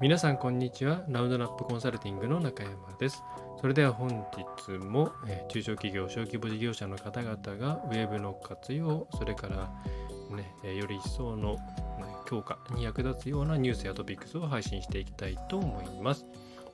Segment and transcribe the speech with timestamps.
[0.00, 1.02] 皆さんこんにちは。
[1.08, 3.20] ラウンドナップコンサルティングの中山です。
[3.60, 9.72] それでは本日も、え中小企業小規模事業者の方々がウェブの活用それから
[10.36, 11.58] ね、えより一層の、
[12.26, 16.24] 強化に役立つようなニュースやトピックスを配信していきたいと思います。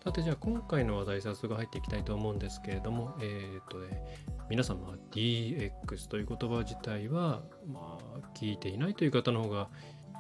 [0.05, 4.03] さてじゃあ今回の話題早速入っていきたいと思うんですけれどもえーっとね
[4.51, 4.81] 皆様
[5.13, 9.69] DX という言葉自体はまあ聞いていないという方の方が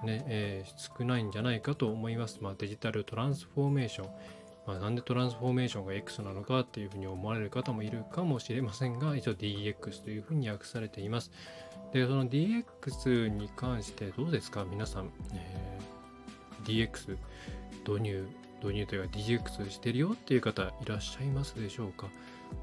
[0.05, 2.39] ね、えー少ないんじゃないかと思います。
[2.41, 4.11] まあ、デジタルトランスフォーメーション。
[4.67, 11.31] まあ、なんでトランスフォーメーションが X なのかっていうふうに思われる方もいるかもしれませんが、一応 DX というふうに訳されています。
[11.93, 14.65] で、その DX に関してどうですか？
[14.65, 15.85] 皆さん、えー
[16.65, 17.19] DX
[17.87, 18.27] 導入、
[18.63, 22.09] 導入というか DX してるよっていう方いらっしゃいますでしょうか？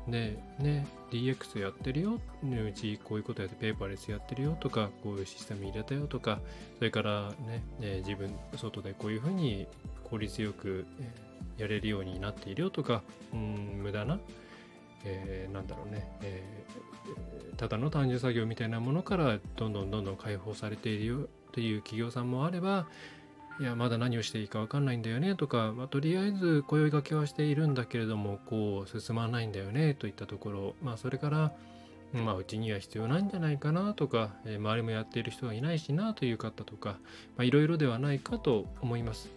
[0.08, 6.40] で、ね、DX やってるよ、うちこういうことやってペーパーレスやってるよとか、こういうシステム入れたよとか、
[6.78, 9.68] それからね、え自分、外でこういうふうに
[10.04, 10.86] 効率よく、
[11.58, 14.20] やれるようになっているよとか、うん、無駄な、
[15.06, 16.92] えーなんだろうね、えー
[17.58, 22.88] ただの単純作業みたいなものからどんどんどんどん解放されているよという企業さんもあれば、
[23.62, 31.52] いや、まだ何をしていいか分かんないんだよねとか、まあ、とりあえず声掛けはしているんだけれども、こう進まないんだよねといったところ、まあ、それから、
[32.12, 36.98] まあ、うちには必要ないんじゃないかなとか、えー周りもやっている人がいないしなという方とか、
[37.40, 39.30] いろいろではないかと思います。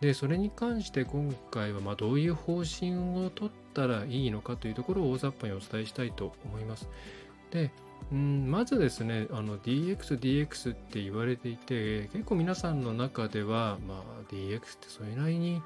[0.00, 6.88] で、それに関して今回はまどういう方針を取ったらいいのかというところを大雑把にお伝えしたいと思います。
[7.50, 7.72] で、
[8.12, 15.62] うんまずですね、DX、DX って言われていて、結構皆さんの中では、まあ、DX ってそれなりに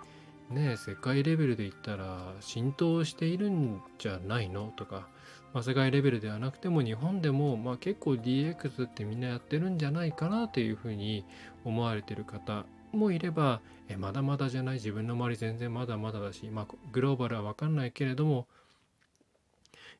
[0.50, 5.08] ね、世界レベルで言ったら浸透しているんじゃないのとか、
[5.52, 11.24] まあ、世界レベルではなくても日本でも、まあ、結構 DX ってみんなやってるんじゃないかなというふうに
[11.64, 18.46] 思われてる方もいればえまだまだじゃない自分の周り全然まだまだだし、まあ、グローバルは分かんないけれども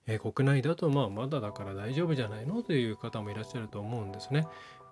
[0.09, 4.47] えー国内だとまあまだだから大丈夫じゃないのという方もいらっしゃると思うんですね。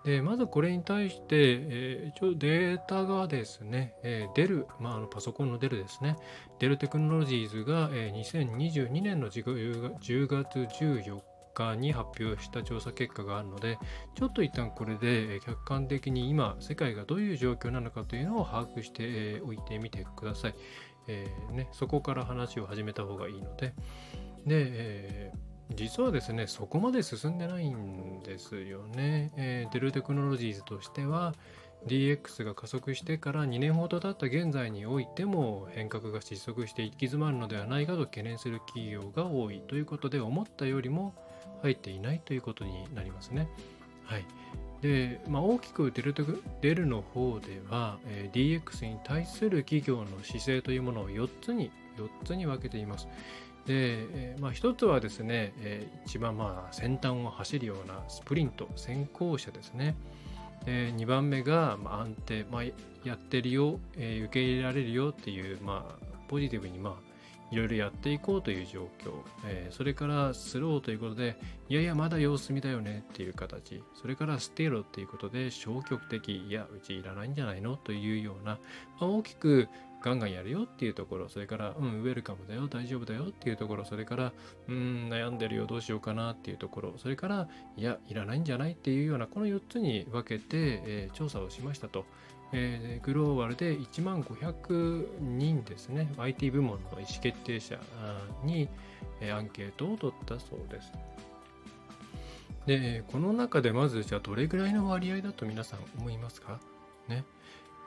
[0.05, 6.15] でまずこれに対して、えー一応データがですね、えー、デル、まあ、あのパソコンのデルですね、
[6.59, 11.19] デルテクノロジーズが、えー2022年の10月14
[11.53, 13.79] 日に発表した調査結果があるので、
[14.15, 20.55] ちょっと一旦これで客観的に今、世界がどういう状況なのかというのを把握しておいてみてください。
[21.07, 23.73] えーね、そこから話を始めた方がいいので。
[24.47, 25.31] で、え
[25.75, 29.31] 実はですね、そこまで進んでないんですよね。
[29.35, 31.33] えーデルテクノロジーズとしては、
[31.85, 41.13] DX が加速してから2年ほど経った現在においても変革が失速して行き詰まるのではないかと懸念する企業が多いということで思ったよりも
[41.61, 43.47] 入っていないということになりますね。
[44.03, 44.25] はい。
[44.81, 53.07] で、まあ、大きくデルテクデルの方では、えー DX に対する企業の姿勢というものを4つに4つに分けています。
[53.67, 59.95] で、まあ、一つはですね、えー一番まあ先端を走るようなスプリント先行者ですね。
[60.65, 67.07] で2番目がまあ安定、まあ、やってるよ、え受け入れられるよっていう、まあ、ポジティブにまあ
[67.51, 69.11] いろいろやっていこうという状況、
[69.45, 71.37] えーそれからスローということで
[71.69, 73.83] いやいやまだ様子見だよねっていう形。
[74.01, 77.75] それからステロっていうことで消極的いやうちいらないんじゃないの？
[77.75, 78.57] というような、
[78.99, 79.67] まあ、大きく
[80.07, 84.33] ガンガンやるよっていうところそれからうんウェルカムだよ大丈夫だよっていうところそれから
[84.67, 90.45] うん悩んでるよどうしようかなっていうところそれからいやいらないんじゃないっていうようなこの4つに分けて、
[90.85, 92.05] えー調査をしましたと。
[92.53, 97.77] えーグローバルで1万500人ですね IT 部門の意思決定者
[98.45, 98.69] に、
[99.19, 100.91] えーアンケートを取ったそうです。
[102.65, 106.59] でこの中でまずじゃあどれぐらいの割合だと皆さん思いますか？
[107.07, 107.23] ね。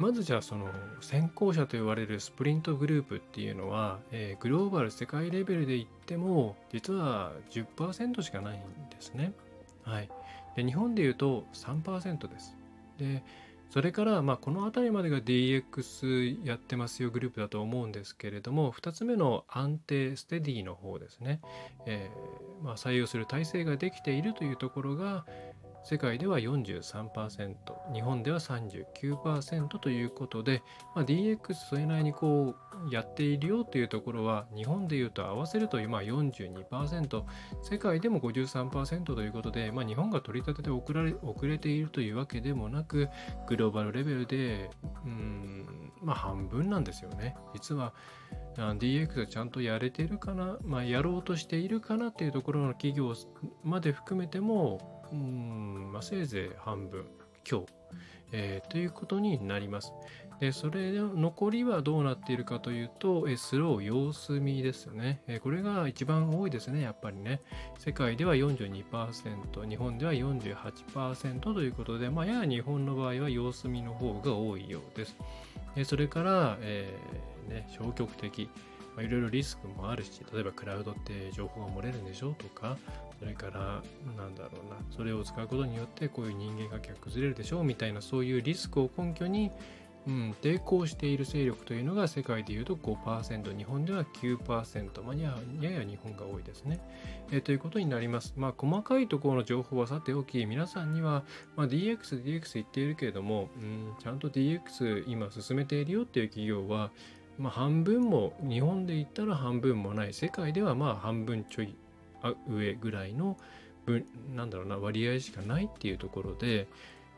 [0.00, 0.70] まずじゃあその
[1.02, 9.34] 先行者と言われるスプリントグループっていうのは、えーグローバル世界レベルで言っても実は10%しかないんですね。
[9.82, 10.08] はい。
[10.56, 12.56] で日本で言うと3%です。
[12.96, 13.22] で
[13.68, 21.40] それから、まあ、この辺りまでが DX やってますよグループだと思うんですけれども2つ目の安定ステディの方ですね、
[21.86, 25.24] えーまあ、採用する体制ができているというところが
[25.82, 27.54] 世界では43%
[27.92, 30.62] 日本では39%ということで、
[30.94, 32.54] まあ、DX それなりにこ
[32.88, 37.22] うやっているよというところは日本でいうと合わせるとまあ42%
[37.62, 43.08] 世界でも53%ということで、まあ、日本が取り立てて遅られ遅れているというわけでもなく
[43.48, 44.70] グローバルレベルで
[45.04, 47.36] うんまあ半分なんですよね。
[47.54, 47.92] 実は
[48.56, 53.14] DX はちゃんとやれてるかな、まあ、やろうとしているかなっていうところの企業
[53.64, 57.04] まで含めてもうん、まあ、せいぜい半分
[57.44, 57.66] 強、
[58.32, 59.92] えーということになります。
[60.40, 67.42] でそれの残りはどうなっているかというと、えスロー様子見ですよね、えこれが一番多いですね、やっぱりね。
[67.78, 75.14] 世界では42%、日本では48%ということで、まあ、やや日本の場合は様子見の方が多いようです。
[75.76, 78.48] えそれから、えー、ね、消極的。
[78.98, 82.76] いろいろリスクもあるし、例えばクラウドって情報が漏れるんでしょうとか、
[83.20, 83.82] それから、
[84.16, 89.50] なんだろうな、それを使うことによってこういう人間関係が崩れるでしょうみたいなそういうリスクを根拠に、
[90.06, 96.80] うん、抵抗している勢力というのが世界でいうと5%、日本では9%、まあ、やや日本が多いですね、
[97.30, 98.32] えー、ということになります。
[98.38, 101.22] まあ、細かいところの情報はさておき、皆さんには、
[101.56, 106.90] まあ、DX、DX 言っているけれども、うん、ちゃんと DX 今進めているよっていう企業は、
[107.38, 111.74] まあ、半分も、日本で言ったら半分もない、世界ではまあ半分ちょい
[112.48, 113.36] 上ぐらいの、
[114.34, 116.68] なんだろうな、割合しかないっていうところで、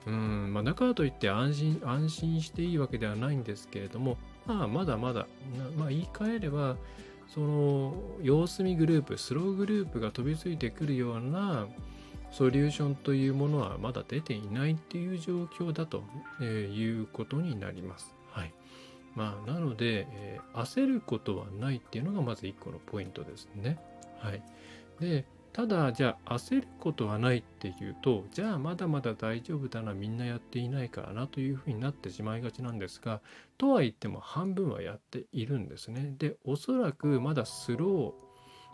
[0.06, 4.16] うんまあ、だからといって安心安心していいわけではないんですけれども、
[4.46, 5.26] まあ、まだまだ、
[5.76, 6.76] まあ、言い換えれば
[7.32, 11.66] その様子見グループスローグループが飛びついてくるような
[12.30, 16.02] ソリューションというものはまだ出ていないっていう状況だと
[16.42, 18.14] いうことになります。
[18.30, 18.54] はい。
[19.14, 23.78] まあ、なので、えー、焦ることはないっていうのがまず1個のポイントですね。
[24.18, 24.42] はい。
[25.00, 33.20] で、ただじゃあ焦ることはないっていうとじゃあまだまだ大丈夫だなみんなやっていないからなというふうになってしまいがちなんですが
[33.58, 38.32] とは言っても半分はやっているんですねでおそらくまだスロー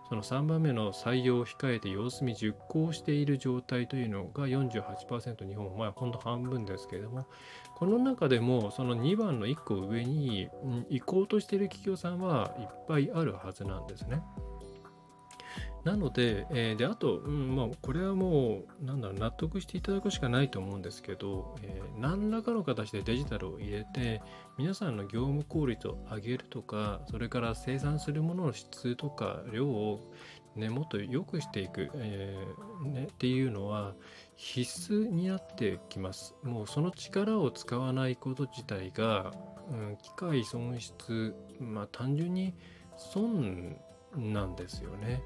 [0.09, 7.27] その3番目の採用を控えて様子見熟考している状態というのが48%日本まあほんと半分ですけれども
[7.75, 10.49] この中でもその2番の1個上に
[10.89, 14.23] 行こうとしている企業さんはいっぱいあるはずなんですね。
[15.85, 24.21] なので、えー、であと、うんまあ、これはもうなんだろう納得していただくしかないと思うんですけど、えー、何らかの形でデジタルを入れて
[24.59, 30.13] 皆さんの業務効率を上げるとかそれから生産するものの質とか量を、
[30.57, 33.95] ね、もっと良くしていく、えーね、っていうのは
[34.37, 36.35] 必須になってきます。
[36.43, 39.33] もうその力を使わないこと自体が、
[39.71, 42.55] うん、機械損失、まあ単純に
[42.97, 43.77] 損
[44.17, 45.23] なんですよね。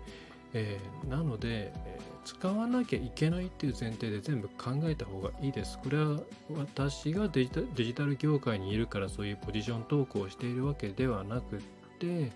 [0.54, 5.78] えー、なので、えー、使わなきゃいけないっていう前提で全部考えた方がいいです。
[5.78, 6.20] これは
[6.56, 11.58] 私がデジタデジタル業界にいるからそういうポジショントークをしているわけではなく
[11.98, 12.30] て、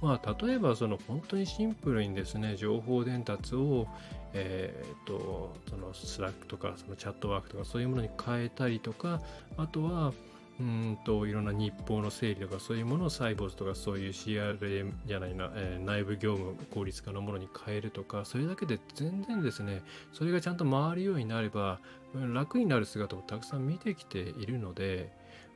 [0.00, 3.86] まあ、例えばその本当にシンプルにですね、情報伝達を、
[4.32, 9.20] えー、と、そのスラックとかそのチャットワークとかそういうものに変えたりとか、
[9.56, 10.12] あとは、
[10.60, 19.82] うんといろんな日報の整理とかそういうものをサイボウズとかそういう CRM じゃないな、えー、内部業務効率化のものに変えるとかそれだけで全然ですね
[20.12, 21.80] それがちゃんと回るようになれば
[22.14, 25.10] 楽になる姿をたくさん見てきているので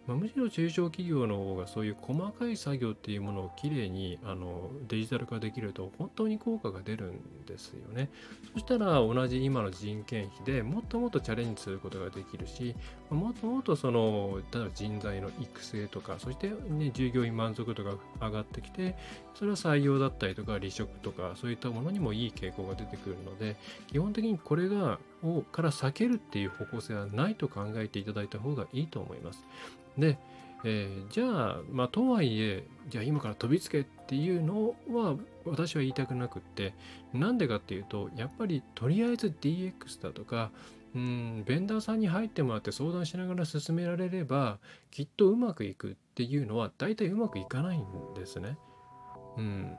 [0.06, 8.08] まあ、むしろ中小企業の方がそういう細かい作業っていうものをきれいにあのデジタル化できると本当に効果が出るんですよね。
[8.52, 12.76] そしたら同じ今の人件費でもっともっとチャレンジすることができるし、
[13.10, 18.96] もっともっとその例えば人材の育成とか、そして、ね、従業員満足度が上がってきて、
[19.34, 23.56] それは採用だったりとか離職とかそういったものにもいい傾向が出てくるので、
[23.88, 29.44] 基本的にこれがをから避けるっていう方向性はないと考えていただいた方がいいと思います。
[29.96, 30.18] で、
[30.64, 36.74] えー、じゃあ、まあ、とはいえ、じゃあ今から飛びつけっていうのは私は言いたくなくって、
[37.12, 40.50] なんでかっていうと、やっぱりとりあえず DX だとか、
[40.96, 44.58] うん、ベンダーさんに入ってもらって相談しながら進められれば、
[44.90, 47.84] きっとうまくいくっていうのは、大体うまくいかないん
[48.14, 48.56] ですね。
[49.36, 49.76] うん。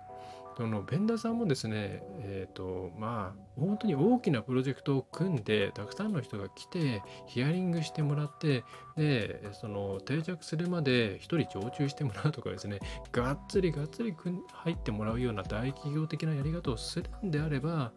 [0.58, 8.64] そのベンダーさんもですね、え、ー、と、まあ、本当に大きなプロジェクトを組んで、たくさんの人が来て、ヒアリングしてもらって、
[8.96, 12.80] で、その定着するまで一人常駐してもらうとかですね、
[13.12, 14.16] がっつりがっつり
[14.52, 17.92] 入ってもらうような大企業的なやり方をするんであれば、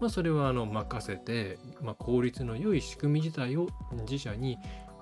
[0.00, 3.68] まあ、それはあの任せて、まあ、効率の良い仕組み自体を
[4.08, 4.58] 自社に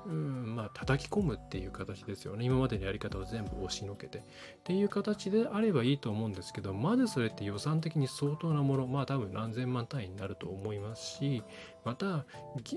[0.06, 2.44] うんまあ叩き込むっていう形ですよね。
[2.44, 4.18] 今までのやり方を全部押しのけて。
[4.18, 4.22] っ
[4.64, 8.86] ていう形であればいいと思うんですけどまずそれって予算的に相当なもの。
[8.86, 11.42] まあ多分何千万単位になると思いますし
[11.84, 12.24] また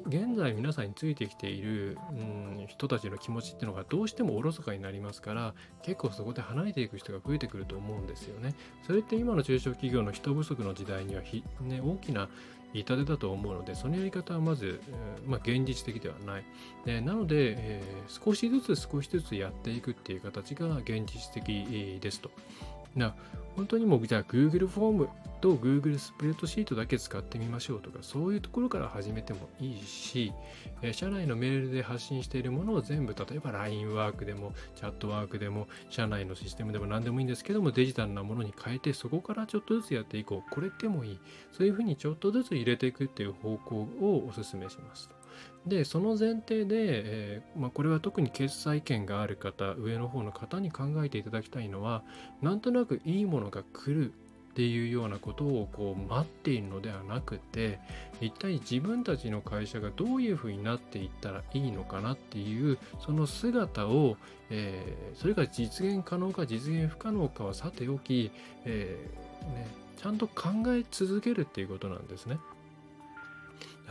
[0.08, 8.56] 現在皆さんについてきている、うん、人たちの気持ちっていうのがどうしてもおろそかになりますから結構そこで離れていく人が増えてくると思うんですよね。
[8.86, 11.22] それって今の中小企業の人不足の時代には、
[11.62, 12.30] ね、大きな
[12.74, 14.82] 痛手だと思うので、そのやり方はまず、
[15.26, 16.44] まあ、現実的ではない。
[16.86, 22.32] でなので、えー、少しずつ少しずつやっていくっていう形が現実的ですと。
[22.96, 23.16] な
[23.56, 25.10] 本当にもうじゃあ Google フォーム
[25.42, 30.34] と Google スプレッドシートだけ使ってみましょうとかそういうところから始めてもいいし、
[30.92, 40.52] 社内のメールで発信しているものを全部例えば LINE ワークでもチャットワークでも社内のシステムでも何でもいいんですけどもデジタルなものに変えてそこからちょっとずつやっていこう。
[40.52, 41.20] これでもいい。
[41.52, 45.10] そういうふうにちょっとずつ入れていくっていう方向をお勧めします。
[45.70, 52.04] でその前提で、えー、まあ、これは特に決済権がある方上の方の方に考えていただきたいのは
[52.42, 57.80] なんとなくいいものが来るっていうようなことをこう待っているのではなくて
[58.20, 64.18] 一体自分たちの会社がどういうふうになっていったらいいのかなっていうその姿を、
[64.50, 68.32] えー、それが実現可能か実現不可能かはさておき、
[68.66, 72.38] えー、ね、ちゃんと考え続けるっていうことなんですね。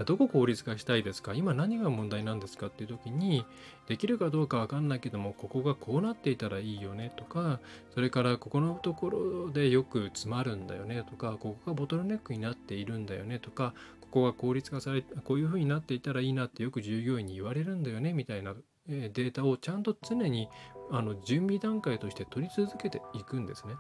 [0.05, 1.35] どこ効率化したいですか？
[1.35, 3.45] 今何が問題なんですかっていう時に
[3.89, 7.61] できるかどうかわかんないけどもここがこうなっていたらいいよねとか
[7.95, 18.55] それからここのところでよく詰まるんだよねとかここがボトルネックになっているんだよねとかここが効率化されこういうふうになっていたらいいなってよく従業員に言われるんだよねみたいな
[18.87, 20.49] データをちゃんと常に
[20.91, 23.75] あの準備段階として取り続けていくんですね。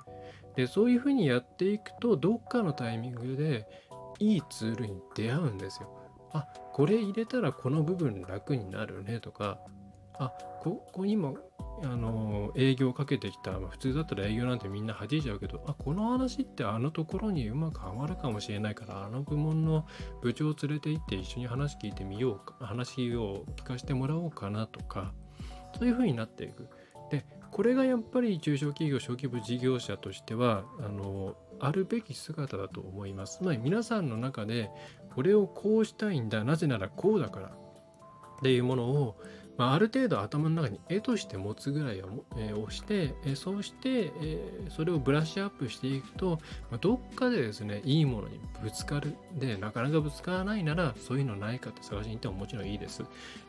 [0.55, 3.67] でそういうふうにやっていくとどっかのタイミングで
[4.19, 5.89] いいツールに出会うんですよ。
[6.33, 9.59] あこれ入れたらこの部分楽になるねとか
[10.19, 11.39] あここにも
[11.85, 19.87] あの営業かけてきた、ま、普通だったら営業なんてみんな弾いちゃうけどあこの話ってあのところにうまくはまるかもしれないからあの部門の
[20.21, 25.13] 部長を連れて行って一緒に話聞いてみようか話を聞かせてもらおうかなとか
[25.79, 26.69] そういうふうになっていく。
[27.11, 33.39] でこれがやっぱり中小企業小規模事業者としてはあのあるべき姿だと思います。
[33.39, 34.71] つまり皆さんの中で
[35.15, 37.51] これをこうしたいんだなぜならこうだからっ
[38.43, 39.17] ていうものを、
[39.57, 46.39] まあ、ある程度頭の中に絵として持つぐらいを、えー、して、えー、そうして、えー、それをブラッシュアップしていくと、
[46.71, 53.03] まあ、どっかでですねいいものにぶつかるでなかなかぶつからないならそういうのないかって探しに行ってももちろんいいです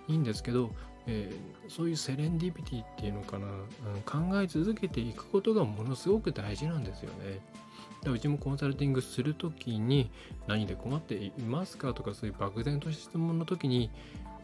[0.08, 0.72] いいんですけど
[1.12, 7.39] えー、そういうセレンディピティっていうのかな、うん、考え続けていくことがものすごく大事なんですよね。
[8.03, 10.10] でうちもコンサルティングする時に
[10.48, 13.89] 何で困っていますかとかそういう漠然とした質問の時に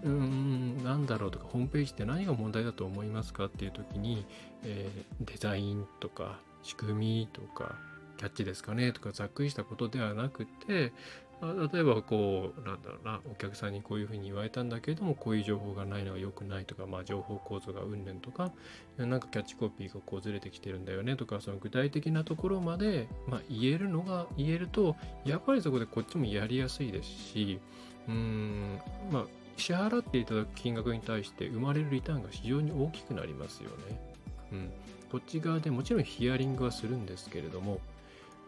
[0.04, 4.26] うーん何だろうとかホームページって何が問題だと思いますかっていう時に、
[4.64, 7.76] えー、デザインとか仕組みとか
[8.18, 10.94] キャッチですかねとかざっくりしたことではなくて
[11.42, 18.52] 例えばこうなんだろうなお客さんにこういうふうに言われたんだけれどもこういう情報がないのは良くないとか、まあ、情報構造がうんぬんとか
[18.98, 27.60] なんかキャッチコピーがこうずれてきてるんだよねとかその具体的なところまで、まあ、言えるのが言えるとやっぱりそこでこっちもやりやすいですし
[28.08, 28.80] うん
[29.12, 29.26] まあ
[29.58, 34.16] 支払っていただく金額に対して生まれるリターンが非常に大きくなりますよね。
[34.52, 34.72] うん、
[35.12, 37.80] こっち側でもちろんヒアリングはするんですけれども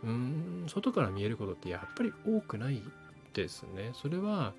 [0.04, 2.82] うん外から見えることってやっぱり多くない
[3.34, 3.92] ですね。
[3.94, 4.54] それは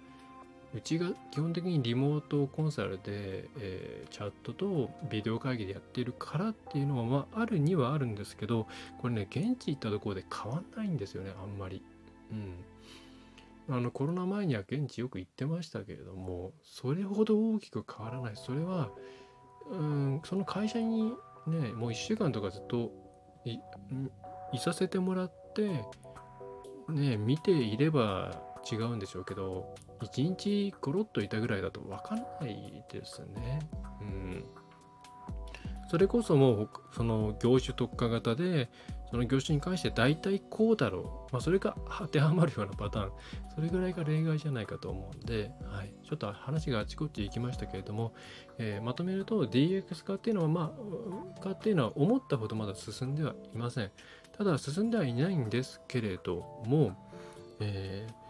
[0.74, 8.66] うちが基本的にリモートコンサルで、えー、チャットとビデオ会議でやっているからっていうのは、まあ、あるにはあるんですけど、
[9.00, 11.82] これね、現地行ったところで変わんないんですよね、あんまり。
[12.30, 13.74] うん。
[13.74, 18.32] あの、コロナ前には現地よく行ってましたけれども、それほど大きく変わらない。
[18.36, 18.90] それは、
[19.70, 21.14] うん、その会社に
[21.46, 22.92] ね、もう1週間とかずっと
[24.52, 25.84] いさせてもらって
[26.88, 33.58] ね見ていれば違うんでしょうけど1日コロッといたぐらいだと分かんないですね。
[34.00, 34.44] うん、
[35.90, 38.68] それこそもうその業種特化型で
[39.10, 43.12] その業種に関して大体こうだろう、まあ、それが当てはまるようなパターン。
[43.54, 48.14] それぐらいが例外じゃないかと思うんで、はい、ちょっと話があちこち行きましたけれども、
[48.58, 50.72] えー、まとめると DX 化っていうのはま
[51.38, 53.90] あ化っていうのは思ったほどまだ進んではいません。
[54.38, 56.96] ただ進んではいないんですけれども、
[57.60, 58.28] えー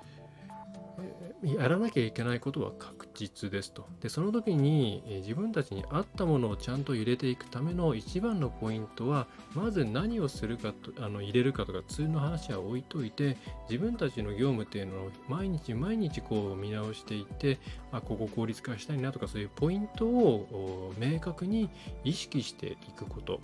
[1.43, 3.87] やらなきゃいけないことは確実ですと。
[4.01, 13.37] で、その時に、自分たちに合ったものをちゃんと入れていくための一番のポイントは、まず何をするかと、あの入れるかとかツールの話は置いといて、
[13.71, 17.59] 自分たちの業務っていうのを毎日毎日こう見直していって、
[17.93, 21.71] あ、ここ効率化したいなとかそういうポイントを明確に
[22.03, 23.41] 意識していくこと。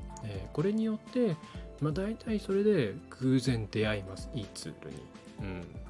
[0.52, 1.36] これによって、
[1.80, 4.30] まあ大体それで偶然出会います。
[4.34, 4.96] いいツールに。
[5.40, 5.84] うん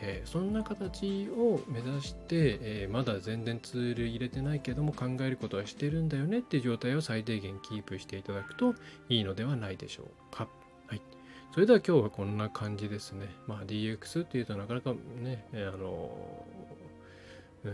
[0.00, 8.74] えー、そんな形を目指して、えー、まだ全然ツール入れてないけども考えることはしてるんだよねっていう状態を最低限キープしていただくと
[9.08, 10.48] いいのではないでしょうか。
[10.86, 11.00] はい。
[11.54, 13.28] それでは今日はこんな感じですね。
[13.46, 16.44] まあ DX っていうとなかなかね、あの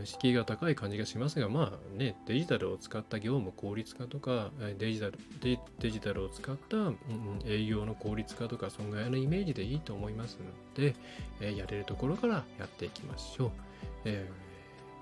[0.04, 6.98] 敷居が高い感じがしますが、まあね、デジタルを使った業務効率化とか、デジタルデデジタルを使った、うん、
[7.44, 10.94] 営業の効率化とか、そんぐらいのイメージでいいと思いますので、
[11.40, 13.50] えやれるところからやっていきましょう。
[14.04, 14.28] え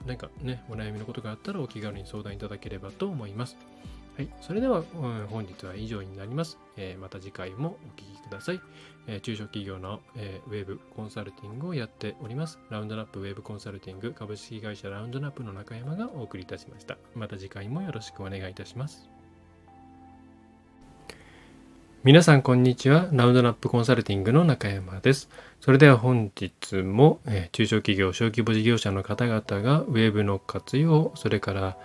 [0.05, 3.57] ー、何かね、お悩みのことがあったらお気軽に相談いただければと思います。
[4.17, 6.59] はい、それでは、うん、本日は以上になります。
[6.77, 8.61] え、また次回もお聴きください。
[9.07, 12.59] えー、中小企業の、えー、ウェブコンサルティングをやっております。
[12.71, 16.97] ラウンドナップウェブコンサルティング株式会社ラウンドナップの中山がお送りいたしました。
[17.15, 19.11] また次回もよろしくお願いいたします。
[22.03, 23.09] 皆さんこんにちは。
[23.13, 25.29] ラウンドナップコンサルティングの中山です。
[25.61, 31.77] それでは本日も、えー、中小企業、小規模事業者の方々がウェブの活用、それから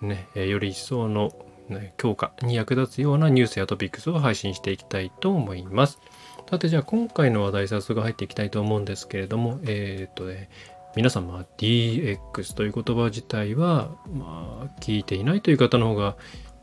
[0.00, 1.32] ね、えー、より一層の
[1.68, 6.00] ね、強化に役立つようなニュースやトピックスを配信していきたいと思います。
[6.48, 10.48] さてじゃあ今回の話題早速入っていきたいと思うんですけれども、えー、っとね、
[10.96, 16.16] 皆様 DX という言葉自体は、まあ、聞いていないという方の方が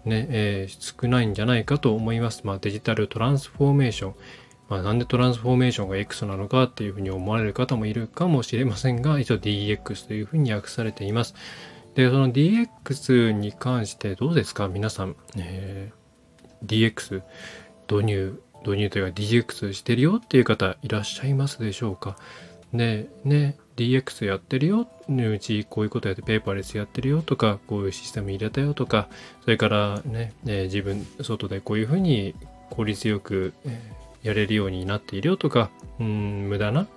[0.03, 2.41] ね、えー、少ないんじゃないかと思います。
[2.45, 4.15] まあ、デジタルトランスフォーメーション。
[4.69, 11.35] まあ、なんでトランスフォーメーションが X なのかっていうふうに思われる方もいるかもしれませんが、一応 DX というふうに訳されています。
[11.93, 14.67] で、その DX に関してどうですか？
[14.67, 17.21] 皆さん、えー、DX
[17.87, 22.17] 導入、導入というか DX してるよっていう方いらっしゃいますでしょうか？
[22.73, 29.07] で、ね、DX やってるよ、うちこういうことやってペーパーレスやってるよとか、こういうシステム入れたよとか、
[29.43, 32.35] それからね、え、自分、外でこういうふうに
[32.69, 33.79] 効率よく、え、
[34.23, 35.69] やれるようになっているよとか、
[35.99, 36.87] うん、無駄な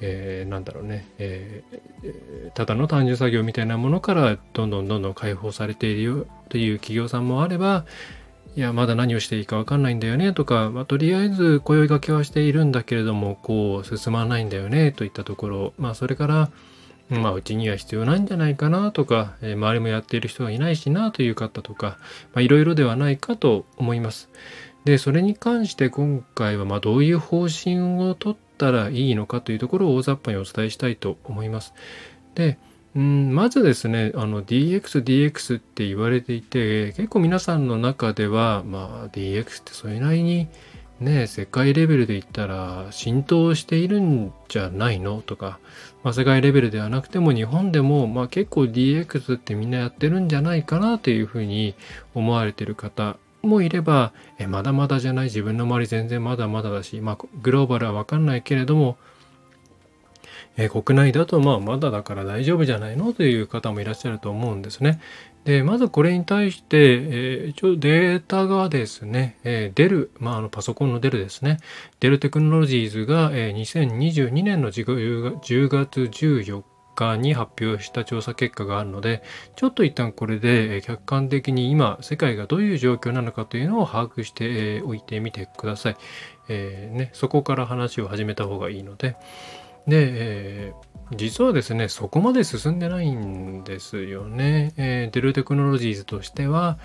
[0.00, 7.86] えー、なんだろうね、えー、ただの単純作業みたいなものからどんどんどんどん解放されているよという企業さんもあれば、
[8.56, 16.50] いや、まだ何をしていいかわかんないんだよねとか、まあ、とりあえず声掛けはしているんだけれども、こう進まないんだよねといったところ、まあそれから、
[17.10, 21.98] まあうちには必要ないんじゃないかなとか、えー、周りもやっている人がいないしなという方とか、
[22.32, 24.30] まあいろいろではないかと思います。
[24.86, 31.74] で、それに関して今回はまあどういう方針をとったらいいのかというところを大雑把にお伝えしたいと思います。
[32.34, 32.58] で、
[32.96, 40.48] うんまずですね、あの DX、DX って言われていて、結構皆さんの中では、まあ DX ってそれなりに
[40.98, 45.20] ね、世界レベルで言ったら浸透しているんじゃないの？
[45.20, 45.58] とか、
[46.04, 50.98] まあ、世界レベルではなくても日本でも、まあ、結構 DX ってみんなやってるんじゃないかな？
[50.98, 51.74] というふうに
[52.14, 55.24] 思われてる方もいれば、えまだまだじゃない？
[55.26, 58.96] 自分の周り全然まだまだだし、まあ、グローバルはわかんないけれども、
[60.56, 65.00] え国内だとまあまだだから大丈夫じゃないのという方もいらっしゃると思うんですね。
[65.46, 71.58] で、まずこれに対して、えー、一応データがですね、えー、まあ、あのパソコンのデルですね、
[72.00, 76.64] デルテクノロジーズが、えー、2022年の10月14
[76.96, 79.22] 日に発表した調査結果があるので、
[79.54, 85.96] ちょっと一旦これで客観的に今世界がどういう状況なのかというのを把握しておいてみてください。
[86.48, 89.16] えー、ね、そこから話を始めた方がいいので。
[89.86, 94.72] で、えー、実はですね、そこまで進んでないんですよね。
[94.76, 96.78] えー、デルテクノロジーズとしては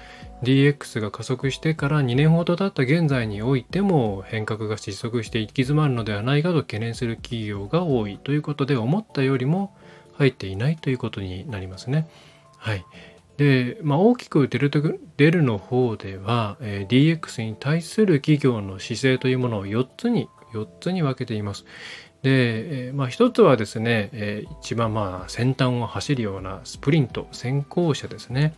[0.44, 9.76] DX が加速してから2年ほど経った現在においても変革が失速して行き詰まるのではないかと懸念する企業が多いということで思ったよりも
[10.14, 12.08] 入っていないということになりますね。
[12.58, 12.86] はい。
[13.38, 14.70] で、まあ、大きくデル
[15.18, 21.66] デルの方では、えー、DX に対する企業の姿勢というものを4つに、4つに分けています。
[22.24, 28.54] で、まあ、1つはですね、一番まあ先端を走るようなスプリント、先行者ですね。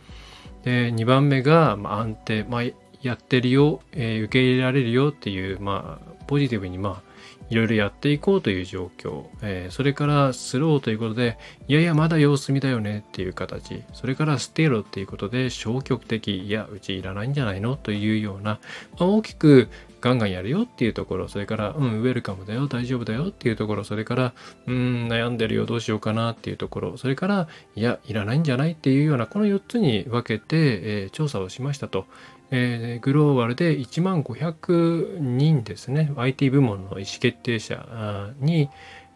[0.64, 2.62] で、2番目が、まあ、安定、まあ、
[3.02, 7.14] やってるよ、受け入れられるよっていう、まあ、ポジティブに、まあ、
[7.50, 9.24] いろいろやっていこうという状況、
[9.70, 11.36] それからスローということで、
[11.68, 17.76] いやいやまだ様子見だよねっていう形、それからステロっていうことで消極的、いやうちいらないんじゃないの？
[17.76, 18.60] というような、
[18.98, 19.68] 大きく
[20.04, 24.34] ガンガンやるよっていうところ、それから、うん、ウェルカムだよ、大丈夫だよっていうところ、それから、
[24.66, 32.04] うん、悩んでるよ、どうしようかなっていうところ、それから、いや、いらないんじゃないっていうような、この4つに分けて、えー、調査をしましたと。
[32.50, 38.68] えー、グローバルで1万500人ですね、IT 部門の意思決定者に、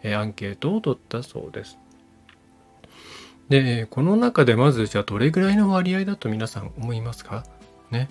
[0.02, 1.78] えー、アンケートを取ったそうです。
[3.50, 7.44] で、この中でまずじゃあどれぐらいの割合だと皆さん思いますか？
[7.90, 8.08] ね。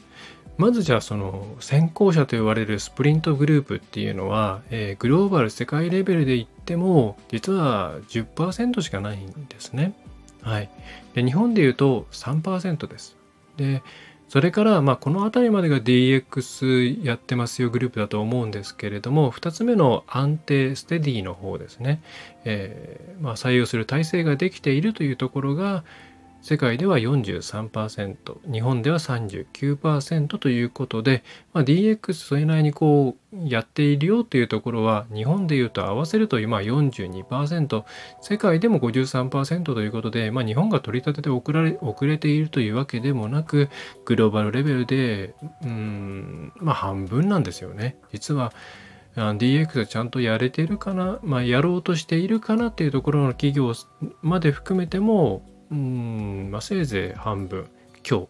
[0.57, 9.93] まずじゃあその先行者と言われるスプリントグループっていうのは、えー、グローバル世界レベルで言っても実は10%しかないんですね。
[10.41, 10.69] はい。
[11.13, 13.15] で日本で言うと3%です。
[13.57, 13.83] で、
[14.29, 22.01] それから、まあ、この辺りまでが DX やってますよグループだと思うんですけれども、2つ目の安定、ステディの方ですね、
[22.43, 25.85] えー、まあ、採用する体制ができているというところが、
[26.41, 31.23] 世界では43%日本では39%ということで、
[31.53, 37.83] まあ、DX それなりにこうやっているよというところは日本でいうと合わせるとまあ42%
[38.21, 43.69] 世界でも53%ということで、まあ、日本が取り立てて遅られ遅れているというわけでもなく
[44.05, 48.53] グローバルレベルでうんまあ半分なんですよね実は。
[49.17, 53.73] DX ちゃんとやれてるかな、まあ、やろうとしているかなっていうところの企業
[54.21, 57.67] まで含めてもうん、まあ、せいぜい半分
[58.03, 58.29] 強、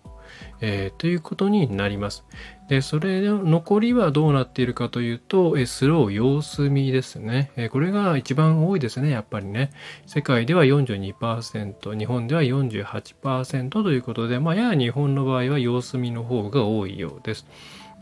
[0.60, 2.26] えー、ということになります。
[2.68, 9.72] で、それの残りはどうなっているかというと、えスロー様子見ですね、えこれが一番多いですね、やっぱりね。
[10.06, 17.46] 世界では42%、日本では48%ということで、まあ、やや日本の場合は様子見の方が多いようです。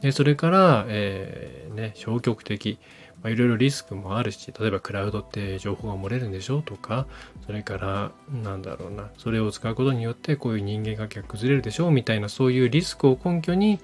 [0.02, 2.80] でそれから、えー、ね、消極的。
[3.26, 7.08] まあ、いろいろリスクもあるし例えばクラウドって情報が漏れるんでしょとか
[7.48, 8.12] それから
[8.44, 13.80] なんだろうなそれを使うことによってこういう人間関係が崩れるでしょうみたいなそういうリスクを根拠に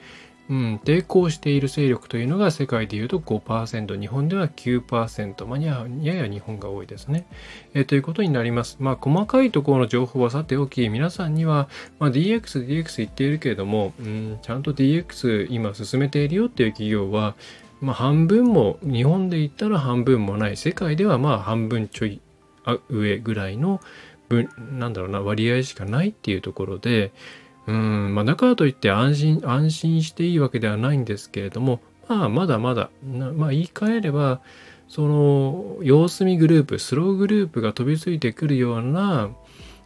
[0.50, 7.26] うん、抵抗している勢力というのが世界でいうと5%、日本では9%、まあ、やや日本が多いですね、
[7.74, 8.76] えー、ということになります。
[8.82, 17.36] まあ、細かいところの情報はさておき、皆さんには、まあ、DX、DX 言っているけれども、うん、ちゃんと DX 今進めているよっていう企業は、
[17.82, 22.22] まあ、半分も日本で言ったら半分もない世界ではまあ半分ちょい
[22.90, 23.82] 上ぐらいの
[24.30, 27.12] 分なんだろうな割合しかないっていうところで
[27.68, 34.42] うんまあだからといって安心安心していいわけではないんですけれどもまあまだまだまあ言い換えれば
[34.88, 39.30] その様子見グループスローグループが飛びついてくるような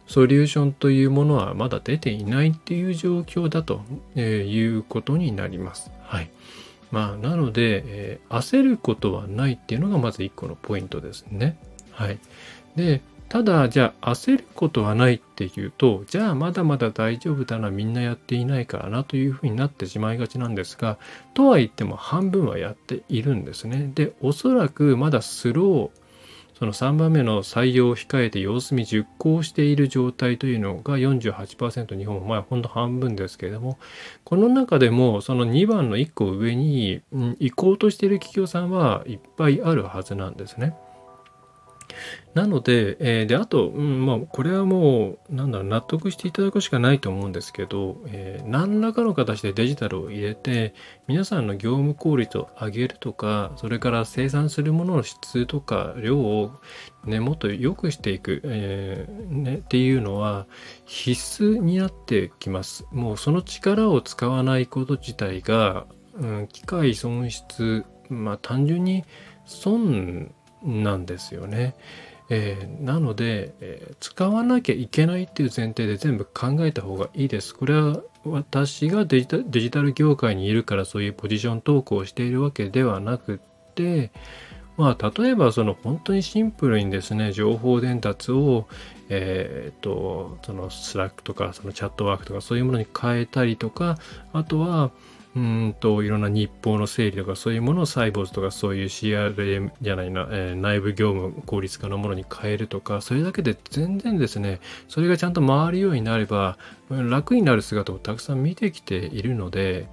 [0.06, 3.82] ソリューションというものはまだ出ていないっていう状況だと
[4.18, 5.90] いうことになります。
[6.02, 6.30] はい。
[6.90, 11.58] まあ、なので、えー、焦ることはないっていうのがまず1個のポイントですね。
[11.90, 12.18] はい。
[12.76, 20.98] で、ただ、じゃあ焦ることはないっていうと、じゃあまだまだ大丈夫だな、みんなやっていないからなというふうになってしまいがちなんですが、
[21.34, 23.90] とは言っても半分はやっているんですね。
[23.94, 26.05] で、おそらくまだスロー、
[26.58, 33.78] その3番目の採用を控えて様子見熟考している状態というのが48%日本まあほんと半分ですけれども
[34.24, 40.74] この中でもその2番の1個上に、行こうとしている企業さんはいっぱいあるはずなんですね。
[42.34, 50.74] なので、えー、で、あと、うん、まあ、これはもう、なんだろう、納得していただくしかないと思うんですけど、えー、何らかの形でデジタルを入れて、
[51.08, 56.52] 皆さんの業務効率を上げるとか、それから生産するものの質とか量を、
[57.06, 60.46] ね、もっと良くしていく、えー、ね、っていうのは
[60.84, 62.86] 必須になってきます。
[62.92, 69.04] もうその力を使わないこと自体が、うん、機械損失、まあ単純に
[69.46, 70.34] 損
[70.66, 71.74] なんですよね。
[72.28, 77.54] えー、なので、えー、使わなきゃいけないっていう前提で全部考えた方がいいです。
[77.54, 84.10] これは私がデジタデジタル業界にいるからそういうポジショントークをしているわけではなくって、
[84.76, 88.66] まあ、例えばその本当にシンプルにですね、情報伝達を、
[89.08, 93.96] えー、っと、そのスラックとか、そのチャットワークとかそういうものに変えたりとか、
[94.32, 94.90] あとは、
[95.36, 106.56] うんといろんな日報の整理とかそういうものをサイボウズとかそういう CRM じゃないな、えー、内部業務効率化のものに変えるとかそれだけで全然ですねそれがちゃんと回るようになれば
[106.88, 109.88] 楽になる姿をたくさん見てきているので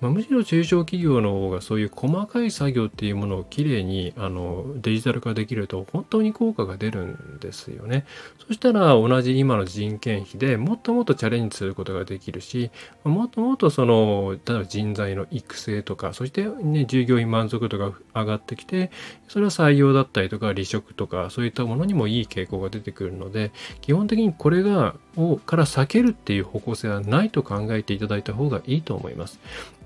[0.00, 8.06] まあ、むしろ中小企業の方がそういう細かい作業っていうものをきれいにあのデジタル化できると本当に効果が出るんですよね。
[8.46, 12.70] そしたら同じ今の人件費でもっともっとチャレンジすることができるし、
[13.02, 18.90] もっともっとその、例えば人材の育成とか、そしてね、従業員満足度が上がってきて、
[19.26, 29.40] それは採用だったりとか離職とかそういったものにもいい傾向が出てくるので、基本的にこれが、をから避けるっていう方向性はないと考えていただいた方がいいと思います。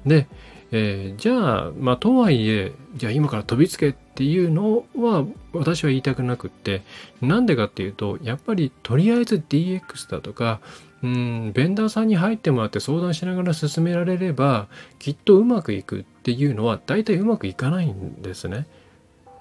[0.06, 0.26] で、
[0.72, 6.82] えー、じゃあ、まあ、とはいえ、じゃあ今から飛びつけっていうのは私は言いたくなくって、
[7.20, 10.60] なんでかっていうと、やっぱりとりあえず DX だとか、
[11.02, 18.66] うん、ベンダーさんに入ってもらって相談しながら進められれば、きっとうまくいくっていうのは大体うまくいかないんですね。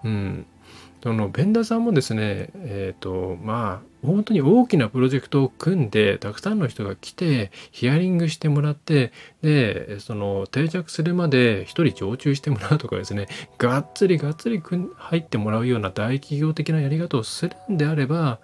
[0.04, 0.46] うん。
[1.04, 9.12] そのベンダーさんもですね、えっ、ー、と、まあ、本当に大きなプロジェクトを組んで、たくさんの人が来て、ヒアリングしてもらって、
[9.42, 18.40] で、その定着するまで一人常駐してもらうとかですね、がっつりがっつり入ってもらうような大企業的なやり方をするんであれば、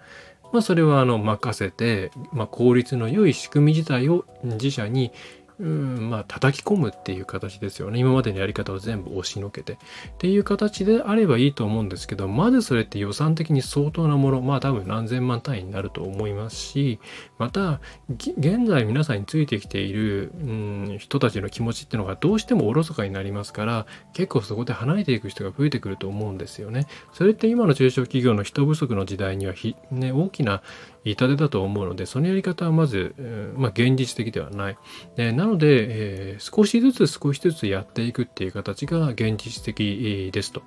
[0.52, 5.12] まあ、それはあの任せて、まあ、効率の良い仕組み自体を自社に
[5.60, 7.98] うんまあ叩き込むっていう形ですよね。
[7.98, 9.72] 今までのやり方を全部押しのけて。
[9.72, 9.76] っ
[10.18, 14.40] ていう形であればいいと思うんですけどまずそれって予算的に相当なもの。
[14.40, 16.98] まあ多分何千万単位になると思いますし
[17.38, 26.86] また現在皆さんについてきている、うん、人たちの気持ちっていうのがどうしてもおろそかになりますから結構そこで離れていく人が増えてくると思うんですよね。
[27.12, 29.54] それって今の中小企業の人不足の時代には、
[29.90, 30.62] ね、大きな
[31.10, 33.14] 痛手だと思うのでそのやり方はまず、
[33.56, 34.78] まあ、現実的ではない。
[35.16, 35.66] でなので、
[36.32, 40.62] えー、少しずつ少しずつやっていくっていう形が現実的ですと。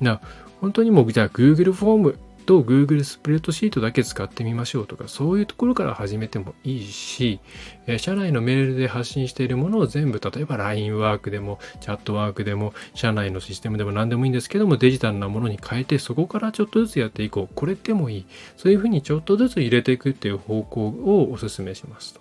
[0.00, 0.20] な
[0.60, 7.40] 本当にもうじゃあ Google フォームと Google スプレッドシートだけ使ってみましょうとかそういうところから始めてもいいし、
[7.86, 18.26] え社内のメールで発信しているものを全部例えば LINE ワークでもチャットワークでも社内のシステムでも何でもいいんですけどもデジタルなものに変えてそこからちょっとずつやっていこうこれでもいい
[18.56, 22.20] そういうふうにちょっとずつ入れていくっていう方向をお勧めしますと。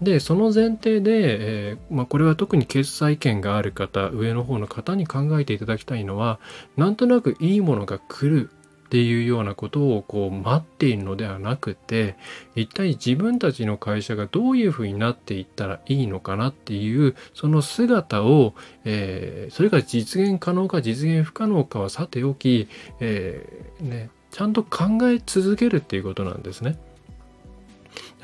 [0.00, 6.40] でその前提で、えー、まあ、これは特に決済権がある方上の方の方に考えていただきたいのは
[6.76, 8.50] なんとなくいいものが来る
[8.92, 12.14] っていうようなことをこう待っているのではなくて
[12.54, 18.52] 一体自分たちの会社がどういうふうになっていったらいいのかなっていうその姿を、
[18.84, 22.68] えー、それが実現可能か実現不可能かはさておき、
[23.00, 26.76] えー、ね、ちゃんと考え続けるっていうことなんですね。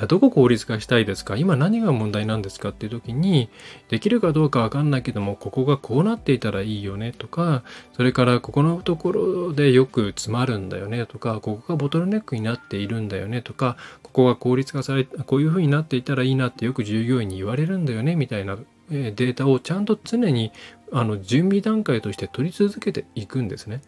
[0.00, 1.36] あどこ効率化したいですか？
[1.36, 3.48] 今何が問題なんですかっていう時に、
[3.88, 7.62] できるかどうかわかんないけども、ここがこうなっていたらいいよねとか、
[7.94, 18.56] それからここのところでよく詰まるんだよねとか、ここがボトルネックになっているんだよねとか、ここが効率化され、こういうふうになっていたらいいなってよく従業員に言われるんだよねみたいな
[18.90, 20.52] データをちゃんと常に
[20.92, 23.82] あの準備段階として取り続けていくんですね。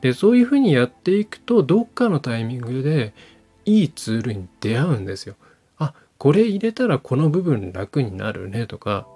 [0.00, 3.14] で、そういうふうにやっていくと、どっかのタイミングで
[3.64, 5.36] いいツールに出会うんですよ。
[6.22, 9.08] これ入れたらこの部分楽になるねとか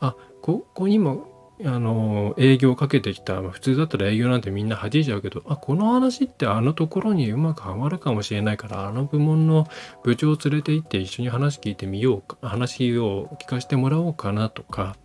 [0.00, 9.68] あここにもあの営業かけてきた、ま、普通だったら営業なんてみんな弾いちゃうけどあこの話ってあのところにうまくはまるかもしれないからあの部門の
[10.02, 14.96] 部長を連れて行って一緒に話聞いてみようか話を聞かせてもらおうかなとか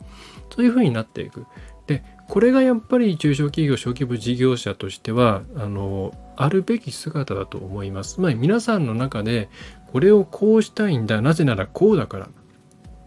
[0.49, 1.45] そういうふうになっていく。
[1.85, 8.21] でこれがやっぱり中小企業小規模事業者としてはあのあるべき姿だと思います。
[8.21, 9.49] まあ、皆さんの中で
[9.93, 11.21] これをこうしたいんだ。
[11.21, 12.25] なぜならこうだから。
[12.25, 12.29] っ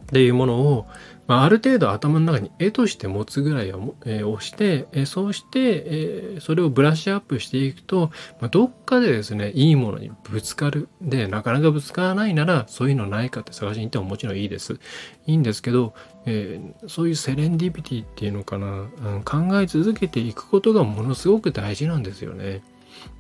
[0.09, 0.87] ていうものを、
[1.27, 10.89] まあ、ある程度頭の中に絵として持つぐらいを、えー、押して、えー、そうして、えー、それをブラッシュアップしていくと、まあ、どっかでですねいいものにぶつかる。
[11.01, 14.79] でなかなかぶつからないならそういうのないかって探しに行ってももちろんいいです。
[15.27, 15.93] いいんですけど、
[16.25, 18.83] えー、そういうセレンディピティっていうのかな、う
[19.17, 22.63] ん、考え続けていくことがものすごく大事なんですよね。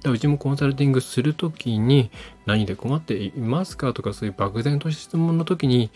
[0.05, 2.11] うちもコンサルティングする時に
[2.44, 5.90] 何で困っていますかとかそういう漠然とした質問の時に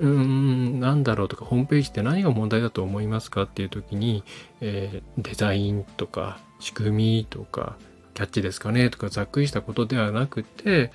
[0.00, 4.24] うーん、なんだろうとか、ホームページって何が問題だと思いますかっていう時に、
[4.60, 7.76] えー、デザインとか、仕組みとか、
[8.14, 10.90] キャッチですかねとか、ざっくりしたことではなくて、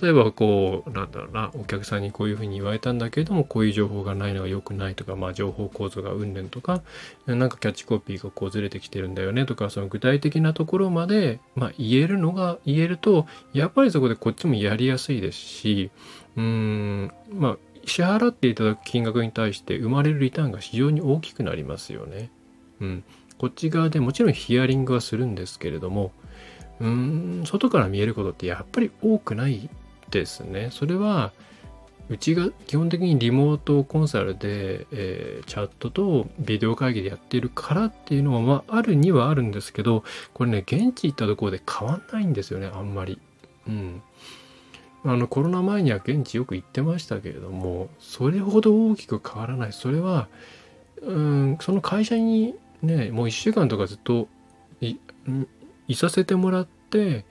[0.00, 6.82] 例えばこうなんだろうなお客さんにこういうふうに言われたんだけれどもこういう情報がないのが良くないとか、まあ、情報構造がうんぬんとか
[7.26, 15.90] なんかキャッチコピーがこうずれてきてるんだよねとかその具体的なところまで、まあ、言えるのが言えるとやっぱりそこでこっちもやりやすいですし
[16.36, 22.30] うんまあ支払っていただく金額に対して生まれるリターンが非常に大きくなりますよね。
[22.80, 23.04] うん、
[23.38, 26.12] こっち側でもちろんヒアリングはするんですけれども
[26.80, 29.68] うん外から見えることってやっぱり多くない
[30.10, 30.68] ですね。
[30.70, 31.32] それは
[32.08, 40.04] うちが基本的にリモートコンサルで、えー、チャットとビデオ会議でやっているからっていうのは、まあ、あるにはあるんですけど、
[40.34, 43.18] これね、現地行ったところで変わんないんですよね、あんまり。
[43.66, 44.02] うん。
[45.04, 49.72] あの、コロナ前には現地よく行ってましたけれども、それほど大きく変わらない。
[49.72, 50.28] それは、
[51.00, 54.28] うん、その会社にね、もう1週間とかずっと
[54.80, 54.96] い、
[55.92, 57.24] いさせてもらって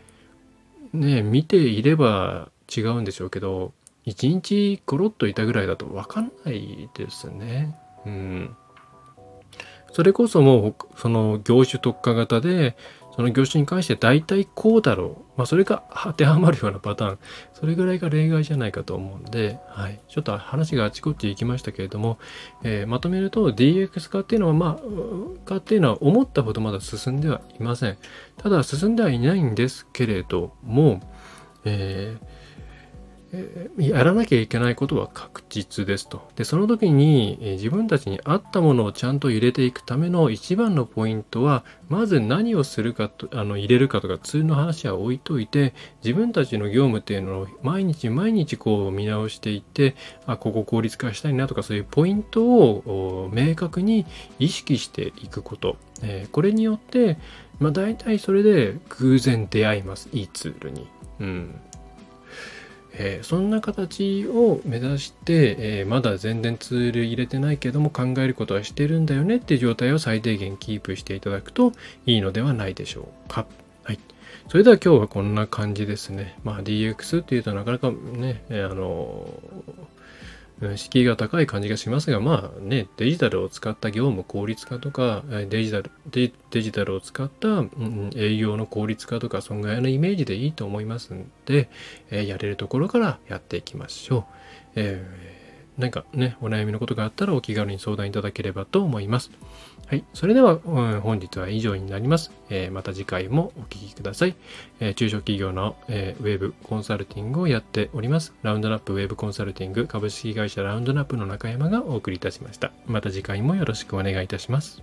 [0.93, 3.74] ね見ていれば違うんでしょうけど
[4.06, 7.76] 一日コロッといたぐらいだと分かんないですね。
[8.06, 8.56] うん。
[9.91, 12.76] それこそもうその業種特化型で
[13.22, 15.38] その業種に関して大体こうだろう。
[15.38, 17.20] まあ、それが当てはまるようなパターン。
[17.54, 20.02] それぐらいが例外じゃないかと思うんで、はい。
[20.08, 22.18] ちょっと話があちこち行きましたけれども、
[22.64, 27.98] えー、まとめると DX 化っていうのは、まあ、化っていうのは思ったほどまだ進んではいません。
[28.38, 31.00] ただ進んではいないんですけれども、
[31.64, 32.40] えー
[33.78, 36.30] やらなきゃいけないことは確実ですと。
[36.36, 54.06] で、その時に、自分たちに合ったものをちゃんと入れていくための一番のポイントは、まず何をするかと、あの、入れるかとか、ツールの話は置いといて、自分たちの業務っていうのを毎日毎日こう見直していって、あ、ここ効率化したいなとか、そういうポイントを明確に
[54.39, 55.78] 意識していくこと。
[56.32, 57.17] これによって、
[57.60, 60.10] まあ大体それで偶然出会います。
[60.12, 60.88] いいツールに。
[61.22, 61.56] うん。
[63.04, 71.72] えー、そんな形を目指して、えー、まだ全然ツール入れてないけども考えることはしてるんだよねっていう状態を最低限キープしていただくと
[72.06, 73.48] いいのではないでしょうか。
[73.84, 74.00] はい。
[74.50, 76.38] それでは今日はこんな感じですね。
[76.44, 79.28] まあ DX っていうとなかなかね、あの
[80.76, 91.69] 敷居が高い感じがしますが、まあね、デジタルを使った業務効率化とか、デジタル、デジタルを使った、うん、営業の効率化とか、そんぐらいのイメージでいいと思いますんで、
[92.12, 94.24] えー、やれるところからやっていきましょう。
[94.76, 95.41] えー
[95.78, 99.32] 何かね、お悩みのことがあったらお気軽に相談いただければと思います。
[99.88, 100.06] はい。
[100.13, 102.32] それでは、うん、本日は以上になります。
[102.50, 104.36] えー、また次回もお聴きください。
[104.80, 108.34] えー、中小企業の、えー、ウェブコンサルティングをやっております。
[108.41, 112.72] ラウンドナップウェブコンサルティング株式会社ラウンドナップの中山がお送りいたしました。
[112.86, 114.82] また次回もよろしくお願いいたします。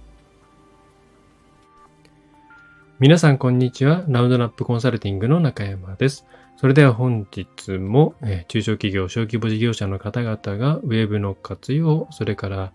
[3.01, 4.05] 皆さん、こんにちは。
[4.09, 6.27] ラウンドナップコンサルティングの中山です。
[6.57, 12.73] それでは本日も、えー、中小企業、小規模事業者の方々がウェブの活用、それから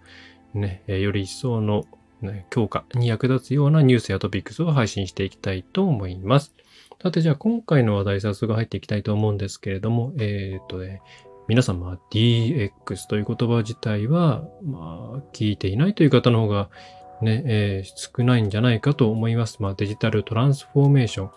[0.54, 1.84] ね、えー、より一層の、
[2.26, 6.54] ね強化に役立つようなニュースやトピックスを配信していきたいと思います。
[7.02, 11.02] さて、じゃあ今回の話題早速入っていきたいと思うんですけれども、えっ、とね、
[11.50, 16.70] 皆様 DX という言葉自体は、まあ、聞いていないという方の方が
[17.22, 19.62] ね、えー、少ないんじゃないかと思います。
[19.62, 21.32] まあ、デジタルトランスフォーメーション。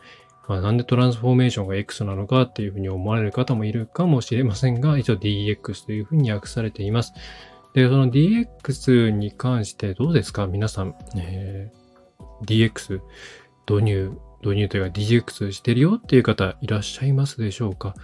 [0.46, 7.12] まあ、なんでトランスフォーメーションが X なのかっていうふうに思われる方もいるかもしれませんが、一応 DX というふうに訳されています。
[7.76, 10.46] で、その DX に関してどうですか？
[10.46, 11.70] 皆さん、え。
[12.42, 13.00] ー、DX
[13.68, 14.12] 導入、
[14.42, 17.94] 導入というか DX してるよっていう方いらっしゃいますでしょうか？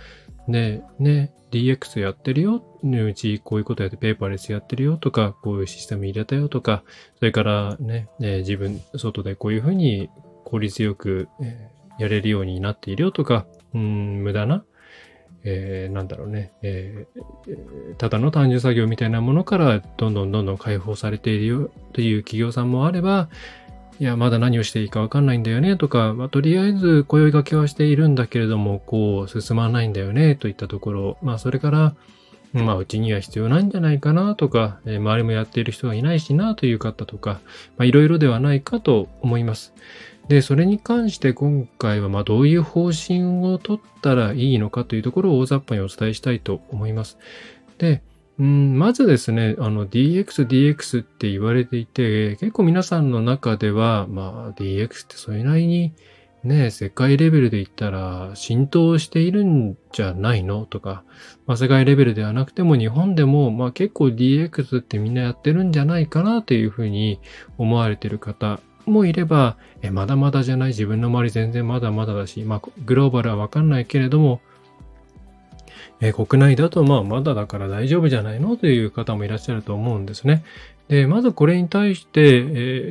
[0.47, 6.85] で、ね、DX やってるよ、うちこういうことやってペーパーレスやってるよとか、こういうシステム入れたよとか、
[7.19, 10.11] それからね、ね自分、外でこういうふうに
[10.45, 14.65] 効率よく、えやれるようになっているよとか、うん、無駄な、
[15.45, 23.29] えー、なんだろうね、えー、ただの単純作業みたいなものからどんどんどんどん解放されているよという企業さんもあれば、
[23.99, 31.95] いや、まだ何をしていいかわかんないんだよねとか、まあ、とりあえず声掛けはしているんだけれども、こう進まないんだよねといったところ、まあそれから、
[32.53, 37.41] まあうちには必要ないんじゃないかなとか、えー、周りもやっている人がいないしなという方とか、
[37.77, 39.73] まあいろいろではないかと思います。
[40.29, 47.19] で、それに関して今回は、まどういう方針を取ったらいいのかというところを大雑把にお伝えしたいと思います。
[47.79, 48.03] で、
[48.39, 55.93] うん、まずですね、あの DX、DX って言われていて、結構皆さんの中では、まあ DX ってそれなりに
[56.45, 61.05] ね、世界レベルで言ったら浸透しているんじゃないのとか、
[61.47, 67.21] まあ世界レベルではなくても日本でも、まあ結構 DX ってみんなやってるんじゃないかなというふうに
[67.59, 74.41] 思われている方もいれば、え、まだまだじゃない、自分の周り全然まだまだだし、まあ、グローバルはわかんないけれども、
[76.01, 78.57] え国内だとまあまだだから大丈夫じゃないの？
[78.57, 80.43] という方もいらっしゃると思うんですね。
[80.89, 82.41] で、まずこれに対して、え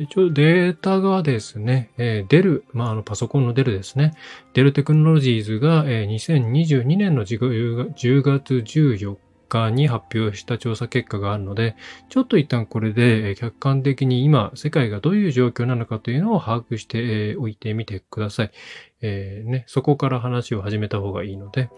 [0.04, 4.14] 一応データがですね、えー、デル、まあ、あのパソコンのデルですね。
[4.54, 9.16] デルテクノロジーズが、えー、2022年の10月14
[9.52, 11.76] 日に発表した調査結果があるので、
[12.08, 18.50] ちょっと一旦これで客観的に今世界がどういう状況なのかというのを把握しておいてみてください。
[19.00, 21.70] えー、ね、そこから話を始めた方がいいので。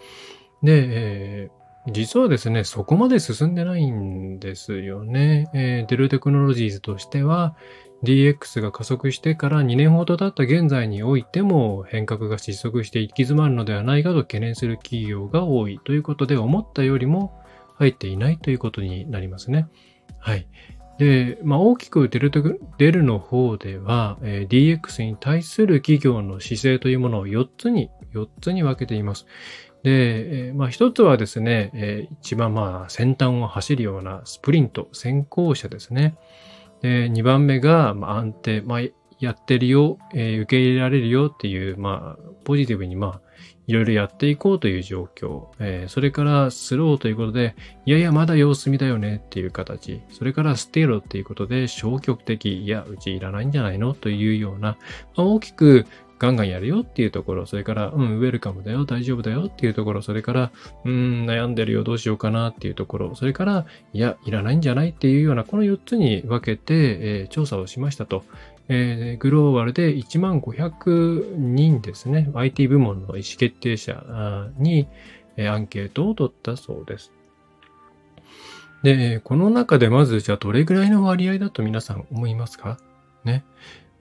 [0.62, 5.50] で、えー実はですね、そこまで進んでないんですよね。
[5.52, 7.56] えー、デルテクノロジーズとしては、
[8.04, 17.40] DX が加速してから2年ほど経った現在においても変革が失速して行き詰まるのではないかと懸念する企業が多いということで思ったよりも
[17.74, 19.68] 入っていないということになりますね。
[20.18, 20.46] はい。
[20.98, 22.30] で、まあ、大きくデル
[22.78, 29.26] デルの方では、えー、DX に対する企業の姿勢というものを4つに、4つに分けています。
[29.82, 36.16] で、えー、まあ、一つはですね、えー、一番まあ先端を走るようなスプリント、先行者ですね。
[36.80, 38.80] で、2番目が、まあ、安定、まあ、
[39.18, 43.20] やってるよ、えー、受け入れられるよっていう、まあ、ポジティブに、まあ、
[43.66, 47.54] いろいろやっていこうという状況、えー、それからスローということで、
[47.86, 54.76] いやいやまだ様子見だよねっていう形、それからステロっていうことで消極的、いや、うちいらないんじゃないのというような、
[55.16, 55.86] まあ、大きく
[56.18, 60.52] ガンガンやるよっていうところ、それから、うん、ウェルカムだよ、大丈夫だよっていうところ、それから、
[60.84, 68.24] うん、悩んでるよ、どうしようかなっていうところ、それから、いや、いらないんじゃないっていうような、この4つに分けて、えー、調査をしましたと。
[68.68, 74.88] えー、グローバルで1万500人ですね、IT 部門の意思決定者に、
[75.36, 77.12] アンケートを取ったそうです。
[78.84, 82.78] で、この中でまずじゃあどれぐらいの割合だと皆さん思いますか？
[83.24, 83.44] ね。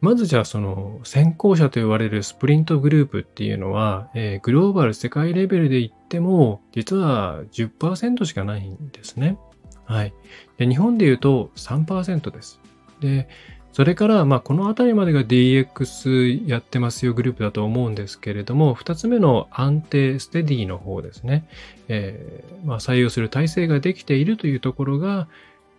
[0.01, 9.37] まずじゃあその先行者と言われるスプリントグループっていうのは、えー、グローバル世界レベルで言っても実は10%しかないんですね。
[9.85, 10.13] はい。
[10.57, 12.59] で日本で言うと3%です。
[12.99, 13.29] で、
[13.73, 21.43] それから、まあ、この辺りまでが DX やってますよグループだと思うんですけれども、2つ目の安定、ステディの方ですね、
[21.87, 25.27] えー、まあ、採用する体制ができているというところが、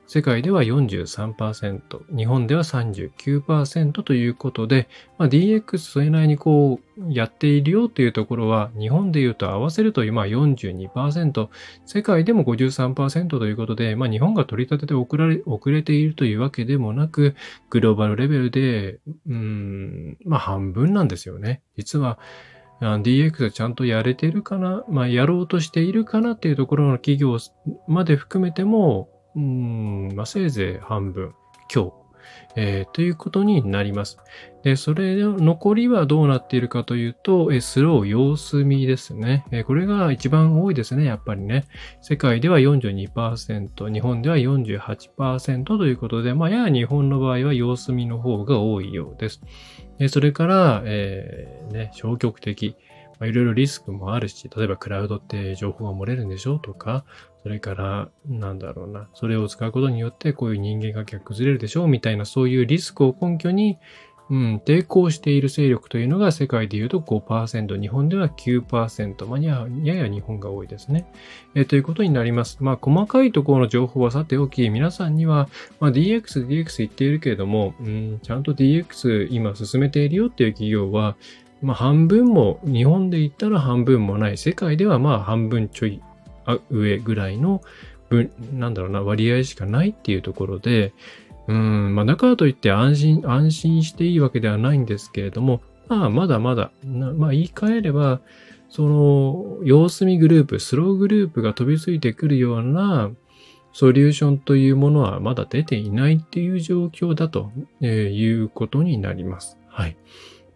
[0.06, 1.80] 世界では43%、
[2.14, 4.88] 日本では39%ということで、
[5.18, 11.48] まあ、DX それなりにこうやっているよというところは、日本で言うと合わせると今42%、
[11.86, 17.34] 世界でも53%ということで、まあ、日本が取り立てて遅られ遅れているというわけでもなく、
[17.70, 21.62] グローバルレベルで、うん、まあ半分なんですよね。
[21.76, 22.18] 実は、
[22.80, 27.38] DX ちゃんとやれてるかな、まあ、やろうとしているかなっていうところの企業
[27.88, 31.34] まで含めても、うん、まあ、せいぜい半分
[31.68, 31.94] 強、
[32.56, 34.18] えー、ということになります。
[34.62, 41.64] で、それの残りはどうなっているかというと、えスロー様子見ですね、えこれが一番多いですね、やっぱりね。
[42.00, 49.40] 世界では42%、日本では48%ということで、まあ、やや日本の場合は様子見の方が多いようです。
[50.08, 52.76] それから、えー、ね、消極的。
[53.22, 57.04] いろいろリスクもあるし、例えばクラウドって情報が漏れるんでしょうとか、
[57.44, 63.76] それから、なんだろうな、それを使うことによってこういう人間関係が崩れるでしょうみたいなそういうリスクを根拠に、
[64.30, 71.04] うん、抵抗している勢力というのが世界で言うと5%、日本では9%、まあ、ややや日本が多いですね、
[71.54, 72.56] え、ということになります。
[72.60, 81.14] まあ、細かいところの情報はさておき、皆さんには、まあ、DX、DX 言っているけれども、うん、ちゃんと DX 今進めているよっていう企業は、
[81.60, 86.00] まあ、半分も、日本で言ったら半分もない、世界ではまあ半分ちょい
[86.70, 87.62] 上ぐらいの
[88.08, 90.92] 分、なんだろうな、割合しかないっていうところで、
[91.46, 98.20] うん、まあ、だからといって安心、安心していいわけではないんですけれども、まあ、まだまだ、まあ、言い換えれば、
[98.70, 103.10] その、様子見グループ、スローグループが飛びついてくるような
[103.72, 109.58] ソリューションというものはまだ出ていないっていう状況だということになります。
[109.68, 109.96] はい。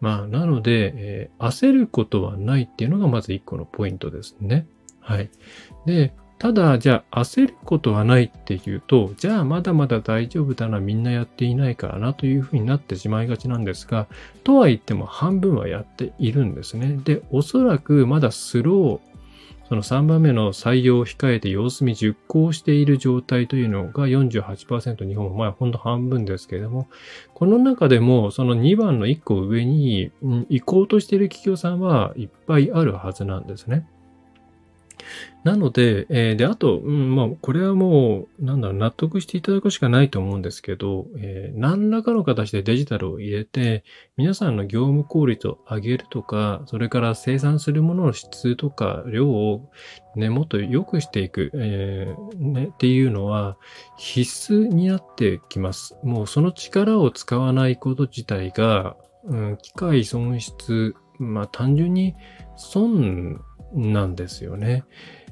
[0.01, 4.67] まあ、なので、えー、焦ることはないっていうのがまず一個のポイントですね。
[5.09, 5.31] はい。
[5.87, 14.07] で、ただ、じゃあ焦ることはないっていうと、じゃあまだまだ大丈夫だな、みんなやっていないからなというふうになってしまいがちなんですが、
[14.45, 17.01] とは言っても半分はやっているんですね。
[17.03, 19.09] で、おそらくまだスロー、
[19.69, 26.89] その3番目の採用を控えて様子見熟考している状態というのが48%日本、まあほんと半分ですけれども、
[27.35, 33.87] この中でもその2番の1個上にうん行こうとしている企業さんはいっぱいあるはずなんですね。
[35.45, 43.85] なので、えー、で、あと、うん、まあ、これはもう、なんだろう、納得していただくしかないと思うんですけど、えー、何らかの形でデジタルを入れて、
[44.17, 49.71] 皆さんの業務効率を上げるとか、それから生産するものの質とか量を
[50.17, 53.57] ね、もっと良くしていく、えー、ね、っていうのは
[53.97, 55.97] 必須になってきます。
[56.03, 62.15] もうその力を使わないこと自体が、うん、機械損失、まあ単純に
[62.57, 63.41] 損
[63.73, 64.85] なんですよね。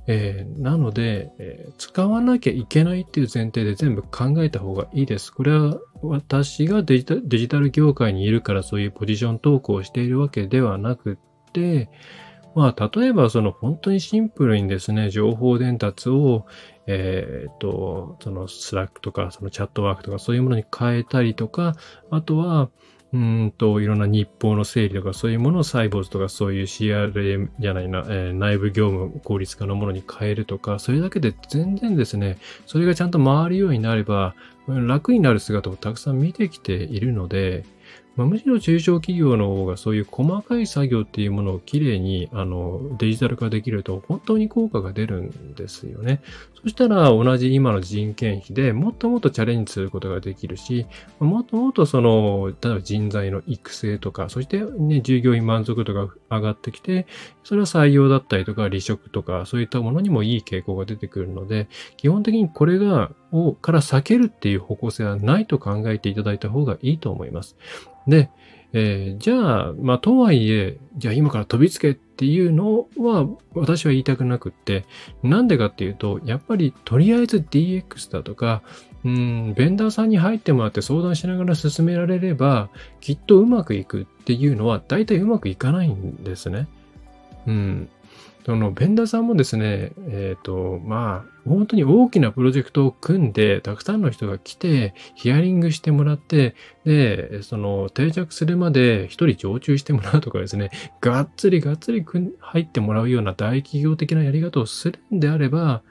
[0.08, 5.32] えー、なので、えー、使わなきゃいけないっていう前提で全部考えた方がいいです。
[5.32, 11.18] これは私がデジタル業界にいるからそういうポジショントークをしているわけではなく
[11.52, 11.90] て、
[12.54, 16.46] まあ、例えばその本当にシンプルにですね、情報伝達を、
[16.86, 21.74] えっ、と、そのスラックとか、そのチャットワークとかそういうものに変えたりとか、
[22.10, 22.70] あとは、
[23.16, 32.36] うんと、いろんな日報の整理とかそういうものをサイボウズとかそういう CRM じゃないな、えー、内部業務効率化のものに変えるとか、それだけで全然ですね、
[32.66, 34.34] それがちゃんと回るようになれば、
[34.68, 37.64] 楽になる姿をたくさん見てきているので、
[38.16, 46.22] まあ、むしろ中小企業の方がそういう細かい作業っていうものをきれいにあのデジタル化できると本当に効果が出るんですよね。
[46.62, 50.86] そしたら同じ今の人件費でもっともっとチャレンジすることができるし、
[51.20, 57.06] もっともっとその、例えば人材の育成とか、そしてね、従業員満足度が上がってきて、
[57.46, 67.56] それは採用だったりとか離職とか、そういったものにもいい傾向が出てくるので、基本的にこれが、を、から避けるっていう方向性はないと考えていただいた方がいいと思います。
[68.08, 68.30] で、
[68.72, 74.84] えー、じゃあ、まあ、とはいえ、じゃあ今から飛びつけっていうのは私は言いたくなくって、
[75.22, 78.62] なんでかっていうと、やっぱりとりあえず DX だとか、
[79.04, 82.70] うん、ベンダーさんに入ってもらって相談しながら進められれば、
[83.00, 86.66] きっとうまくいくっていうのは大体うまくいかないんですね。
[87.46, 87.88] うん。
[88.46, 100.70] その、ベンダーさんもですね、えっ、ー、と、まあ、本当に大きなプロジェクトを組んで、たくさんの人が来て、ヒアリングしてもらって、で、その、定着するまで一人常駐してもらうとかですね、
[101.00, 102.04] がっつりがっつり
[102.38, 105.82] 入ってもらうような大企業的なやり方をするんであれば、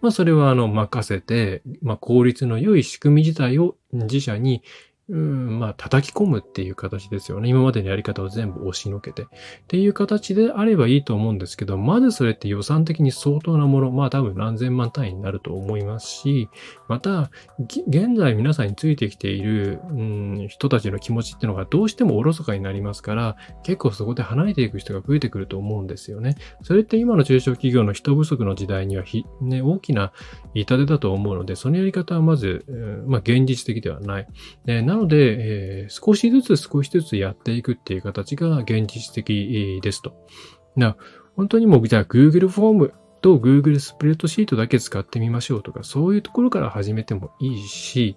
[0.00, 4.64] まあ、それは、あの、任せて、まあ、効率の良い仕組み自体を自社に
[5.10, 7.48] うん、まあ、叩き込むっていう形ですよね。
[7.48, 9.22] 今までのやり方を全部押しのけて。
[9.22, 9.26] っ
[9.66, 16.48] ていう形であればいいと思うんですけど、まずそれって予算的に相当なもの、まあ多分何千万単位になると思いますし、
[16.88, 26.36] また、現在皆さんについてきている、うん、人たちの気持ちっていうのがどうしてもおろそかになりますから、結構そこで離れていく人が増えてくると思うんですよね。
[26.62, 30.12] それって今の中小企業の人不足の時代にはひ、ね、大きな
[30.54, 34.26] 痛手だと思うので、そのやり方はまず、うん、まあ現実的ではない。
[34.64, 40.14] でなので、えー、少しずつ少しずつやっていくっていう形が現実的ですと。
[40.76, 40.96] な
[41.36, 48.16] 本当にもうじゃあ Google フォームと Google スプレッドシートだけ使ってみましょうとか、そういうところから始めてもいいし、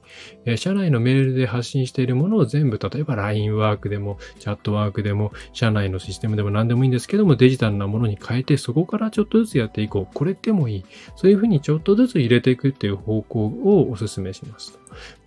[0.56, 10.14] 社内のメールで発信しているものを全部、例えば LINE ワークでも、チャットワークでも、社内のシステムでも何でもいいんですけども、デジタルなものに変えて、そこからちょっとずつやっていこう。
[10.14, 10.86] これでもいい。
[11.16, 14.80] そういうふうにちょっとずつ入れていくっていう方向をお勧めします。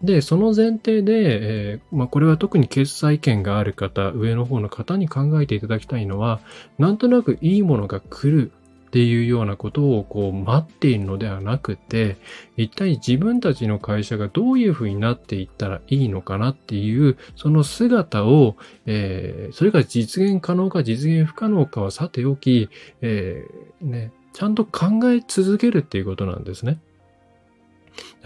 [0.03, 6.41] で、その前提で、えー、まあ、これは特に決済権がある方、上の方の方に考えていただきたいのは、
[6.79, 8.53] なんとなくいいものが来る
[8.87, 12.17] っていうようなことをこう待っているのではなくて、
[12.57, 18.57] 一体自分たちの会社がどういうふうになっていったらいいのかなっていう、その姿を、
[18.87, 22.69] えー、それが実現可能か実現不可能かはさておき、
[23.03, 26.79] えー、ね、ちゃんと考え続けるっていうことなんですね。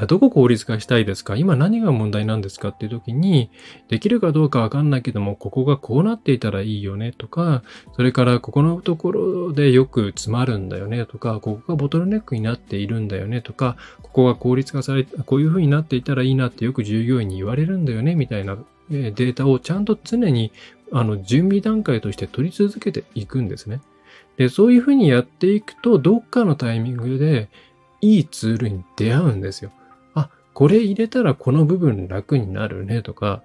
[0.07, 1.37] どこ効率化したいですか？
[1.37, 3.51] 今何が問題なんですかっていう時に、
[3.89, 7.63] できるかどうかわかんないけども、ここがこうなっていたらいいよねとか、
[7.97, 18.57] それからここのところでよく詰まるんだよねとか、ここがボトルネックになっているんだよねとか、ここが効率化され、こういう風になっていたらいいなってよく従業員に言われるんだよねみたいな
[18.89, 20.51] データをちゃんと常に
[20.93, 23.81] あの準備段階として取り続けていくんですね。
[24.37, 27.51] で、そういう風にやっていくと、どっかのタイミングで
[28.01, 29.73] いいツールに出会うんですよ。
[30.15, 33.43] あこれ入れたらこの部分楽になるねとか、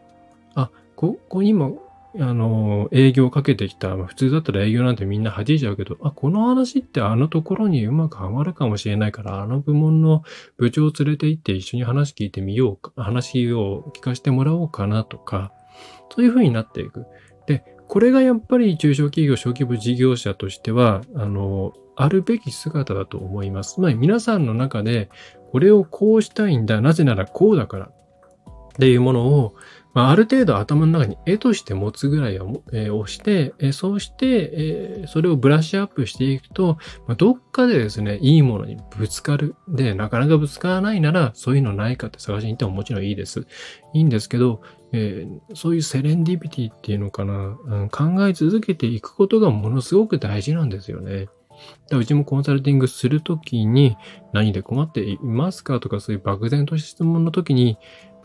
[0.55, 1.81] あ、ここにも、
[2.17, 10.23] あの、営業かけてきた、普通だったら営業なんてみんな弾いちゃうけど、あ、この話ってあのところにうまくはまるかもしれないから、あの部門の
[10.57, 15.51] 部長を連れて行って一緒に話聞いてみようか、話を聞かせてもらおうかなとか、
[16.09, 17.05] そういう風になっていく。
[17.47, 23.75] で、これがやっぱり中小企業、小規模事業者としては、あの、あるべき姿だと思います。
[23.75, 25.09] つまり皆さんの中で、
[25.51, 27.91] これをこうしたいんだ、なぜならこうだからっ
[28.77, 29.55] ていうものを、
[29.95, 36.77] まあ、ある程度頭の中に絵として持つぐらいは、えー、押して、えー、そうして、えー、それをブラッシュアップしていくと、
[37.07, 39.55] まあ、どっかでですね、いいものにぶつかる。
[39.69, 43.47] で、なかなかぶつからないなら、そういうのないかって探しに行ってももちろんいいです。
[43.93, 51.27] いいんですけど、えー、そういうセレンディビティっていうのかな、うん、考え続けていくことがものすごく大事なんですよね。
[51.91, 53.95] うちもコンサルティングするときに、
[54.33, 57.77] 何で困っていますかとか、そういう漠然とした質問のときに、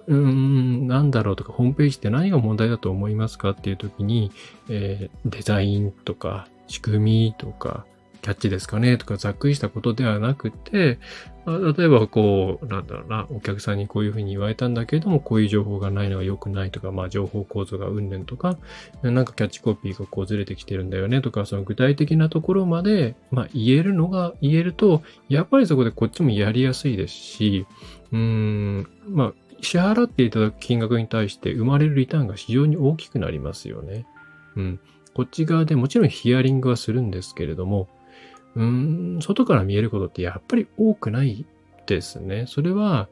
[0.07, 4.33] うん、なんだろうとか、ホームページって何が問題だと思いますかっていうときに、
[4.69, 7.85] えー、デザインとか、仕組みとか、
[8.23, 10.99] キャッチですかねとかざっくりしたことではなくて、
[11.47, 18.59] 例えばこう、なんだろうな、お客さんにこういうふうに言われたんだけども、こういう情報がないのが良くないとか、まあ情報構造がうんぬんとか、
[19.03, 27.67] なんかキャッチコピーがこうずれてきてるんだよねとか、その具体的なところまで、まあ言えるのが、言えると、やっぱりそこでこっちもやりやすいですし、
[28.13, 34.07] うーん、まあ支払っていただく金額に対して生まれるリターンが非常に大きくなりますよね。
[34.57, 34.81] うん。
[35.15, 37.89] こっち側でもちろんヒアリングはするんですけれども、
[38.57, 41.45] うん、外から見えることってやっぱり多くない
[41.87, 42.47] ですね。
[42.47, 43.09] それは、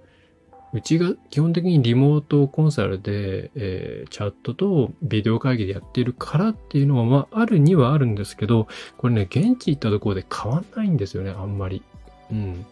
[0.74, 8.68] うちが基本的にリモートコンサルで、えー、チャットとビデオ会議でやっているからっていうのは、まあ、あるにはあるんですけど、
[8.98, 11.82] これね、現地行ったところで変わんないんですよね、あんまり。
[12.30, 12.66] うん。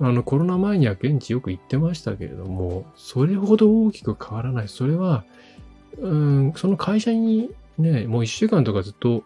[0.00, 4.68] あの、コロナ前には現地よく行ってましたけれども、それほど大きく変わらない。
[4.68, 5.24] それは、
[5.98, 9.24] うん、その会社にね、もう一週間とかずっと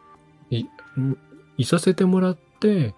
[0.51, 0.67] い、
[1.57, 2.95] いさせてもらって、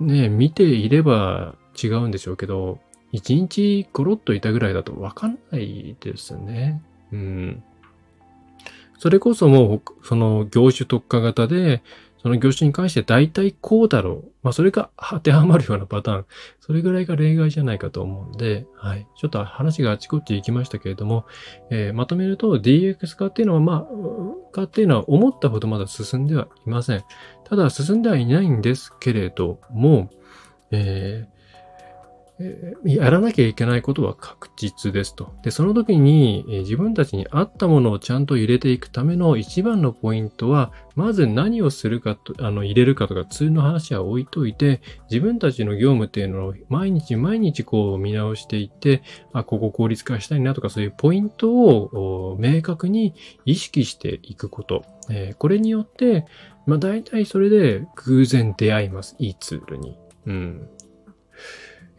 [0.00, 2.78] ね、見ていれば違うんでしょうけど、
[3.12, 6.80] 一日コロッといたぐらいだとわかんないですね。
[7.12, 7.62] うん。
[8.98, 11.82] それこそもう、その業種特化型で、
[12.22, 14.30] その業種に関して大体こうだろう。
[14.42, 16.26] まあ、それが当てはまるようなパターン。
[16.60, 19.06] それぐらいが例外じゃないかと思うんで、はい。
[19.16, 21.24] ちょっと話があちこち行きましたけれども、
[21.70, 27.04] えー、まとめると DX 化っていうのは、まあ、化っていうのは思ったほどまだ進んではいません。
[27.44, 30.10] ただ進んではいないんですけれども、
[30.70, 31.39] えー
[32.84, 35.34] やらなきゃいけないことは確実ですと。
[35.42, 44.80] で、その時に、自分たちに合ったものをちゃんと入れていくための一番のポイントは、まず何をするかと、あの、入れるかとか、ツールの話は置いといて、
[45.10, 53.14] 自分たちの業務っていうのを毎日毎日こう見直していって、あ、ここ効率化したいなとか、そういうポイントを明確に
[53.44, 54.84] 意識していくこと。
[55.10, 56.26] えー、これによって、
[56.66, 59.16] まあ大体それで偶然出会います。
[59.18, 59.98] いいツールに。
[60.26, 60.68] うん。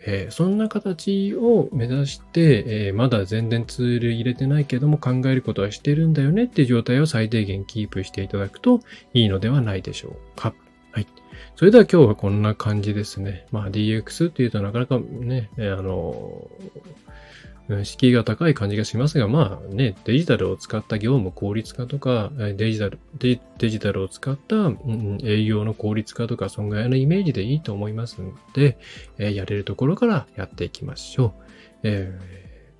[0.06, 8.82] えー、そんな形を目指して、えー、まだ全然ツール入れてないけども考えることはしてるんだよねっていう状態を最低限キープしていただくと
[9.14, 10.54] いいのではないでしょうか。
[10.92, 11.08] はい。
[11.56, 13.46] それでは今日はこんな感じですね。
[13.52, 16.48] まあ DX っていうとなかなかね、あの
[17.84, 28.78] 敷居が高い感じがしますが、まあね、デジタルを使った業務効率化とか、デジタル、デジタルを使った、うん、営業の効率化とか、そんぐらいのイメージでいいと思いますので、
[29.18, 31.44] えー、やれるところからやっていきましょう。
[31.84, 32.24] えー、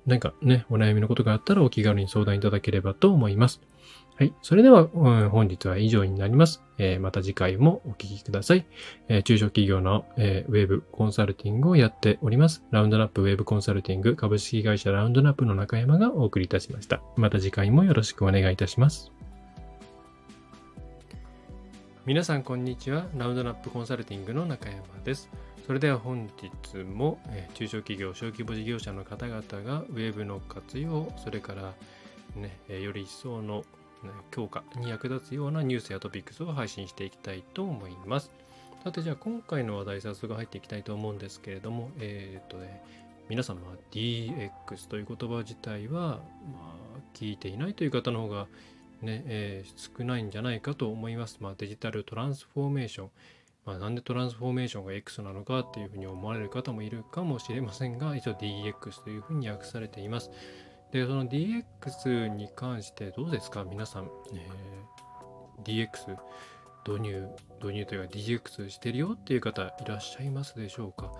[0.06, 3.60] 何かね、お悩みのことがあったらお気軽に相談いただければと思います。
[4.14, 4.34] はい。
[4.42, 6.62] それでは、うん、本日は以上になります。
[6.76, 8.66] えー、また次回もお聞きください。
[9.08, 12.62] えー、中小企業の、えー、ウェブコンサルティングをやっております。
[12.70, 17.00] ラウンドナップウェブコンサルティング株式会社ラウンドナップの中山がお送りいたしました。
[17.16, 19.10] また次回もよろしくお願いいたします。
[22.04, 23.06] 皆さん、こんにちは。
[23.16, 25.30] ラウンドナップコンサルティングの中山です。
[25.66, 31.72] それでは本日も、え中小企業、小規模事業者の方々がウェブの活用、それから
[32.36, 33.64] ね、より一層の
[34.30, 38.30] 強化に役立つようなニュースやトピックスを配信していきたいと思います。
[38.84, 42.82] さてじゃあ今回の話題早速入っていきたいと思うんですけれども、えっ、とね、
[43.28, 43.60] 皆様
[43.92, 48.46] DX という言葉自体は、まあ、聞いていないという方の方が
[49.00, 51.38] ね、えー、少ないんじゃないかと思います。
[51.40, 53.10] まあ、デジタルトランスフォーメーション。
[53.64, 60.30] まあ、なんでトランスフォーメーションが X なのかっていうふうに思われる方もいるかもしれませんが、一応 DX というふうに訳されています。
[60.92, 63.64] で、その DX に関してどうですか？
[63.64, 66.16] 皆さん、えー、DX
[66.86, 67.28] 導入、
[67.62, 71.12] 導入というか DX してるよっていう方いらっしゃいますでしょうか？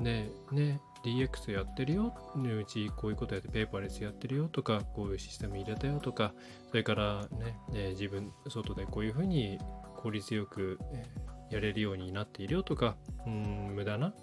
[0.00, 6.32] で、ね、DX やってるよ、うちこういうことやってペーパーレスやってるよとか、こういうシステム入れたよとか、
[6.70, 9.60] それからね、えー、自分、外でこういうふうに
[9.96, 12.96] 効率よく、えー、やれるようになっているよとか、
[13.26, 14.14] うん、無駄な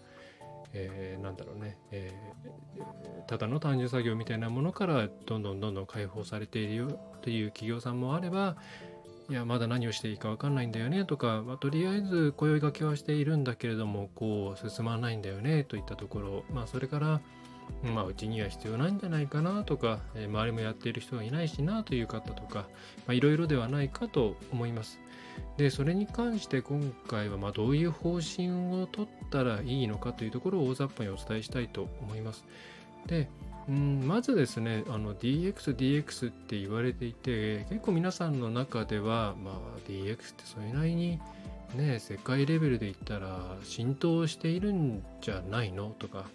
[0.74, 8.56] えー、なんだろうね、えー、ただの単純作業みたいなものからどんどんどんどん解放されているよという企業さんもあれば
[9.30, 17.22] いやまだ何をしていいか分かんないんだよねとか、まあ、とりあえず声がけはしているんだけれどもこう進まないんだよねといったところ、まあ、それから
[17.84, 22.66] まあ、うちには必要ないんじゃないかなとか、えー、周りもやっている人がいないしなという方とか、
[23.10, 25.00] いろいろではないかと思います。
[25.58, 28.50] でそれに関して今回はまどういう方針
[28.82, 32.46] を取ったらいいのかというところを大雑把にお伝えしたいと思います。
[33.06, 33.30] で
[33.68, 41.20] うんまずですねあの DX、DX って言われていて結構皆さんの中では、まあ、DX ってそれなりに
[41.76, 46.26] ね世界レベルで言ったら浸透しているんじゃないのとか、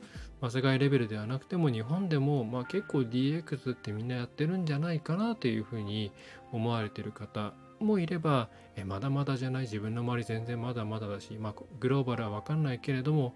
[0.41, 6.13] まあ、世界レベルではなくても日本でも、まあ、結構 DX ってみんなやってるんじゃないかなというふうに
[6.53, 13.35] 思われてる方もいれば、えまだまだじゃない自分の周り全然まだまだだし、まあ、グローバルは分かんないけれども、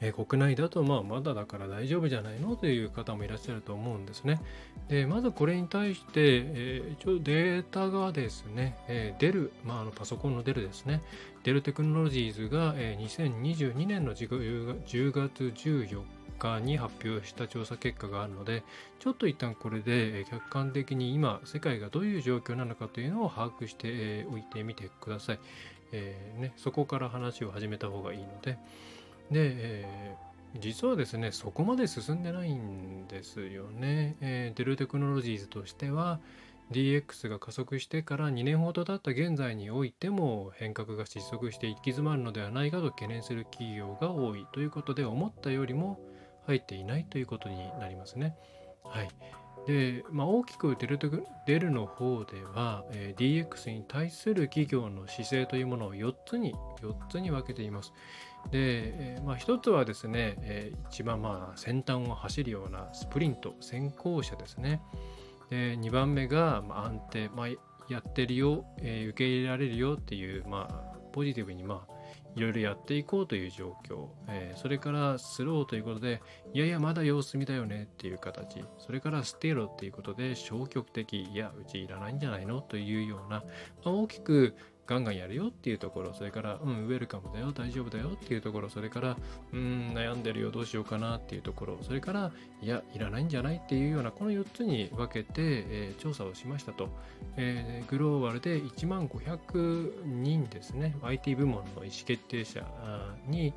[0.00, 4.40] え国内だとまあまだだから大丈夫じゃないのという方もいらっしゃると思うんですね。
[4.88, 11.02] でまずこれに対して、えー、一応データがですね、えー、デル、まあ、あのパソコンのデルですね、
[11.44, 16.02] デルテクノロジーズが、えー、2022年の10月14
[16.40, 18.62] 日に発表した調査結果があるので
[18.98, 25.38] ちょっと一旦これで客観的に今世界がどういう状況なのかというのを把握しておいてみてください、
[25.92, 28.58] えー、ね、そこから話を始めた方がいいので。
[29.30, 36.18] で、えー、実はですねそこまで進んでないんですよね、えー、デルテクノロジーズとしては
[36.72, 46.00] DX が加速してから2年ほど経った現在においても変革が失速して行き詰まるのではないかと懸念する企業が多いということで思ったよりも
[46.46, 48.36] 入っていないということになりますね。
[48.84, 49.08] はい。
[49.66, 50.98] で、まあ、大きくデル
[51.46, 57.92] デルの方では、えー、DX に対する企業の姿勢というものを4つに、4つに分けています。
[58.50, 64.80] で、えー、まあ、1つはですね、えー、一番まあ先端を走るようなスプリント、先行者ですね。
[65.50, 67.48] で2番目が、まあ、安定、まあ、
[67.88, 71.92] やってるよ、えー、受け入れられるよっていう、まあ、ポジティブに、まあ、
[72.36, 76.22] いろいろやっていこうという状況、えー、それからスローということで
[76.54, 78.64] いやいやまだ様子見だよねっていう形。
[78.78, 81.22] それからステロっていうことで消極的。
[81.24, 82.60] いやうちいらないんじゃないの？
[82.60, 83.42] というような、ま
[83.84, 84.54] あ、大きく
[84.90, 89.16] ガンガンやるよっていうところ、それから、うん、ウェルカムだよ、大丈夫だよっていうところ、それから、
[89.52, 96.88] うん、悩んでるよ、どうしようかなっていうところ、それから、いや、いらないんじゃないっていうような、この4つに分けて、えー、調査をしましたと。
[97.36, 102.66] えー、グローバルで1万500人ですね、IT 部門の意思決定者
[103.28, 103.54] に、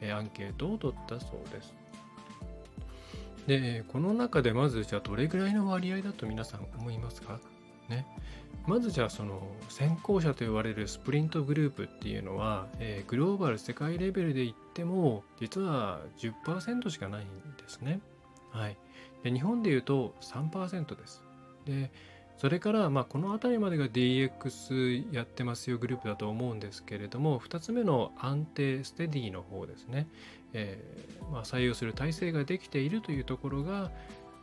[0.00, 1.74] えー、アンケートを取ったそうです。
[3.48, 7.40] で、この中でまず、じゃあどれぐらいの割合だと皆さん思いますか？
[7.88, 8.06] ね。
[8.66, 18.00] まずじゃあその先行者と言われるスプリントグループっていうのは、えー、グローバル世界レベルで言っても実は10%しかないんですね。
[18.50, 18.76] はい、
[19.22, 21.22] で日本で言うと3%です。
[21.64, 21.92] で
[22.38, 30.06] それからまあこの辺りまでが DX やってますよグループだと思うんですけれども2つ目の安定ステディの方ですね、
[30.52, 33.90] えー、まあ、採用する体制ができているというところが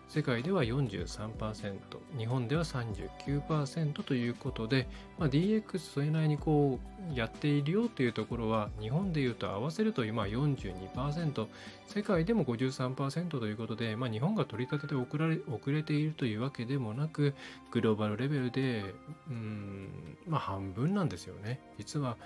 [0.08, 1.74] 世界では43%
[2.18, 4.88] 日本では39%ということで、
[5.18, 6.80] まあ、DX それなりにこ
[7.12, 11.48] うやっているよというところは日本でいうと合わせると今42%
[11.88, 17.34] 世界でも53%ということで、まあ、日本が取り立てて遅られ遅れているというわけでもなく
[17.72, 18.84] グローバルレベルで
[19.30, 21.60] うんまあ半分なんですよね。
[21.78, 22.18] 実は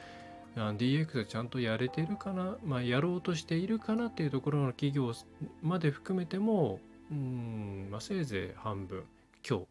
[0.55, 5.13] DX ちゃんとやれてるかな、まあ、やろうとしているかなっていうところの企業
[5.61, 6.79] まで含めても
[7.11, 9.03] まあ、せいぜい半分
[9.41, 9.67] 強、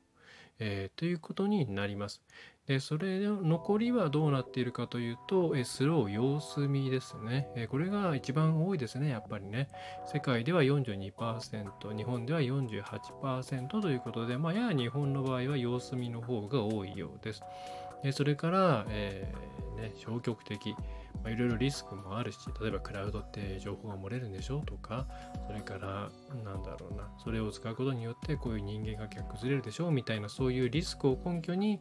[0.59, 2.23] えー、ということになります。
[2.67, 9.69] でそれの残りはどうなっているかというと、えスロー様子見ですね、えこれが一番多いですね、やっぱりね。
[10.05, 17.43] 世界では42%、日本では48%ということで、まあ、やや日本の場合は様子見の方が多いようです。
[18.13, 20.75] それから、えー、ね、消極的。
[21.23, 25.07] まあ、いろいろリスクもあるし例えばクラウドって情報が漏れるんでしょとか
[25.47, 26.11] それから
[26.45, 31.81] なんだろうなそれを使うことによってこういう人間関係が崩れるでしょうみたいなそういうリスクを根拠に、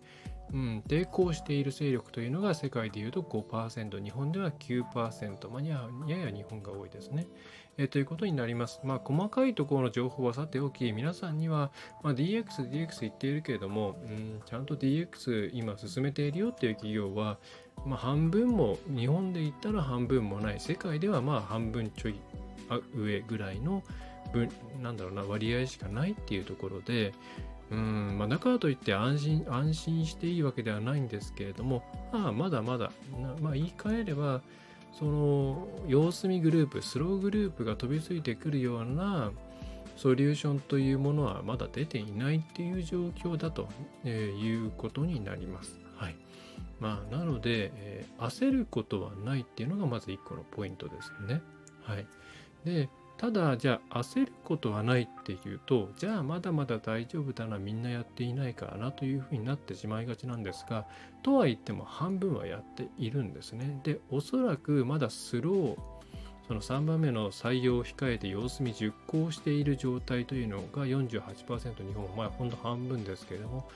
[0.53, 5.61] うん、抵抗している勢力というのが世界でいうと5%日本では9%、まあ、
[6.09, 7.27] やや日本が多いですね。
[7.77, 8.79] えということになります。
[8.83, 11.71] まあ、細かいところの情報はさておき、皆さんには、
[12.03, 17.37] まあ、DX、DX 言っているけれども、うん、ちゃんと DX 今進めているよっていう企業は、
[17.85, 22.15] まあ、半分も日本で言ったら半分もない世界ではまあ半分ちょい
[22.95, 23.83] 上ぐらいの
[24.33, 24.49] 分
[24.81, 27.13] なんだろうな割合しかないっていうところで
[27.71, 32.91] うんまあ、だからといって安心安心していいわけではないんですけれども、まあ、まだまだ、
[33.41, 34.41] まあ、言い換えれば
[34.93, 39.31] その様子見グループスローグループが飛びついてくるような
[39.97, 43.67] ソリューションというものはまだ出ていないっていう状況だと
[44.07, 45.84] いうことになります。
[46.79, 51.41] まあ、なので、えー、焦ることはないっていうのがまず1個のポイントですね。
[51.83, 52.07] はい。
[52.65, 60.85] で、ただ、じゃあ焦ることはないっていうと、じゃあまだまだ大丈夫だな、みんなやっていないからなというふうになってしまいがちなんですが、
[61.23, 63.79] とは言っても半分はやっているんですね。
[63.83, 65.77] で、おそらくまだスロー、
[66.47, 73.67] その3番目の採用を控えて様子見熟考している状態というのが48%日本、まあほんと半分ですけれども、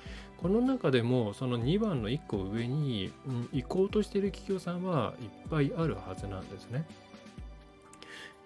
[0.41, 6.85] この中でもその2番の1個上に、うん、行こうとしている企業さんはいっぱいあるはずなんですね。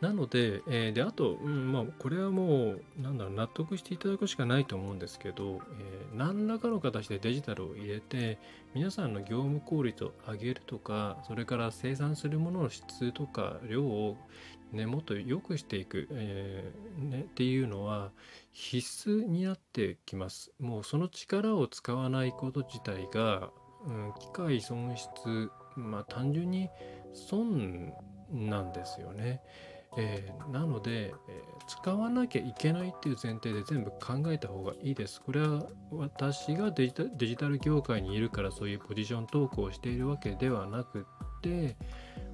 [0.01, 8.37] なので、えー、であと、うんまあ、これはもうなんだろう納得していただくしかないと思うんですけど、えー、何らかの形でデジタルを入れて
[8.73, 14.17] 皆さんの業務効率を上げるとかそれから生産するものの質とか量を、
[14.73, 18.11] ね、もっと良くしていく、えーね、っていうのは
[18.54, 20.51] 必須になってきます。
[20.60, 23.49] もうその力を使わないこと自体が、
[23.86, 26.70] うん、機械損失、まあ単純に
[27.14, 27.91] 損
[28.32, 29.41] なんですよね。
[29.95, 31.14] えー、なので、えー、
[31.68, 35.22] 使わなきゃいけないっていう前提で全部考えた方がいいです。
[35.22, 41.76] これは私がデジタデジタル業界にいるからそういうポジショントークをしているわけではなくって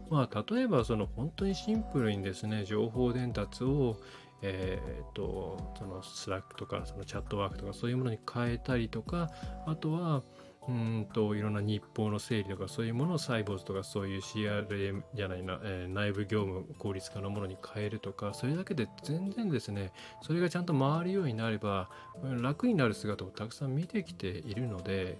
[0.10, 3.98] まあ例えばその本当にシンプルにですね情報伝達を
[4.42, 9.30] えー、とその Slack とかその Chatwork とかそういうものに変えたりとか
[9.66, 10.24] あとは
[10.68, 21.90] うんといろんな日報の整理とかそういうものをサイボウズとかそういう CRM じゃないな、えー、内部業務効率化のものに変えるとかそれだけで全然ですねそれがちゃんと回るようになれば
[22.40, 25.18] 楽になる姿をたくさん見てきているので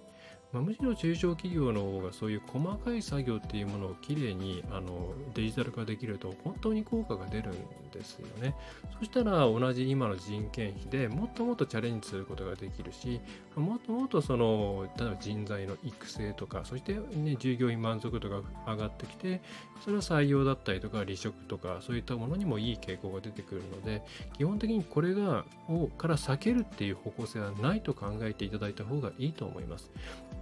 [0.52, 7.54] まあ、むしろ中小企業の方がそういう細かい作業っていうものをきれいにあのデジタル化できると本当に効果が出るん
[7.92, 8.56] ですよね。
[8.98, 13.20] そしたら同じ今の人件費でもっともっとチャレンジすることができるし、
[13.54, 19.40] もっともっとその例えば人材の育成とか、そして、ね、従業員満足度が上がってきて、
[19.84, 24.02] それは採用だったりとか離職とかそういったものにもいい傾向が出てくるので、
[24.36, 29.90] 基本的にこれがをから避けるっていう方向性はないと考えていただいた方がいいと思います。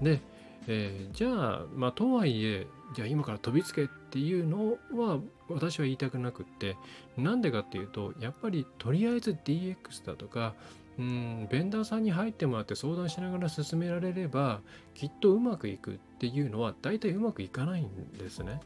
[0.03, 0.21] で、
[0.67, 6.77] えー、じゃあ、まあ、とはいえ、じゃあ今から飛びつけっていうのは私は言いたくなくって、
[7.17, 10.55] なんでかっていうと、やっぱりとりあえず DX だとか、
[10.99, 14.61] うん、ベンダーさんに入ってもらって相談しながら進められれば、
[14.95, 18.61] きっとうまくいくっていうのは、大体うまくいかないんですね。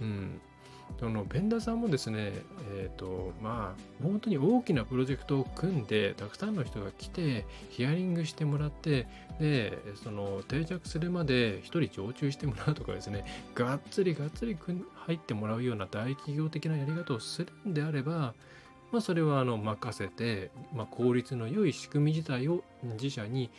[0.00, 0.40] うん。
[0.98, 2.32] そのベンダーさんもですね、
[2.74, 9.06] えっ、ー、と、まあ、本当に大きなプロジェクトを組んで、たくさんの人が来て、ヒアリングしてもらって、
[9.38, 13.24] で、その定着するまで一人常駐してもらうとかですね、
[13.54, 14.56] がっつりがっつり
[14.94, 18.34] 入ってもらうような大企業的なやり方をするんであれば、
[18.90, 23.50] まあ、それはあの任せて、まあ、効率の良い仕組み自体を自社に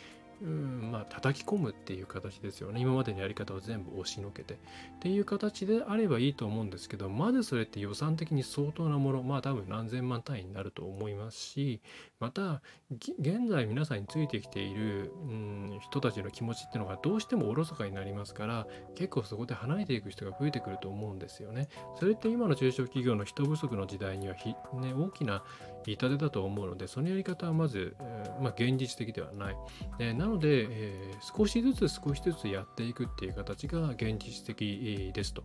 [0.42, 2.80] うんまあ叩き込むっていう形ですよね。
[2.80, 4.54] 今までのやり方を全部押しのけて。
[4.54, 4.58] っ
[5.00, 9.22] ていう形であればいいと思うんですけどまずそれって予算的に相当なもの。
[9.22, 11.80] まあ多分何千万単位になると思いますし
[12.18, 21.68] また現在皆さんについてきている、うん、人たちの気持ちっていうのがどうしてもおろそかになりますから結構そこで離れていく人が増えてくると思うんですよね。
[21.98, 25.42] それって今の中小企業の人不足の時代には、ね、大きな
[25.86, 29.56] 痛手だと思うのでそのやり方はまず、えー、まあ、現実的ではない、
[29.98, 35.44] えー、なので、えー、少しずつ少しずつやっていくっていう形が現実的ですと。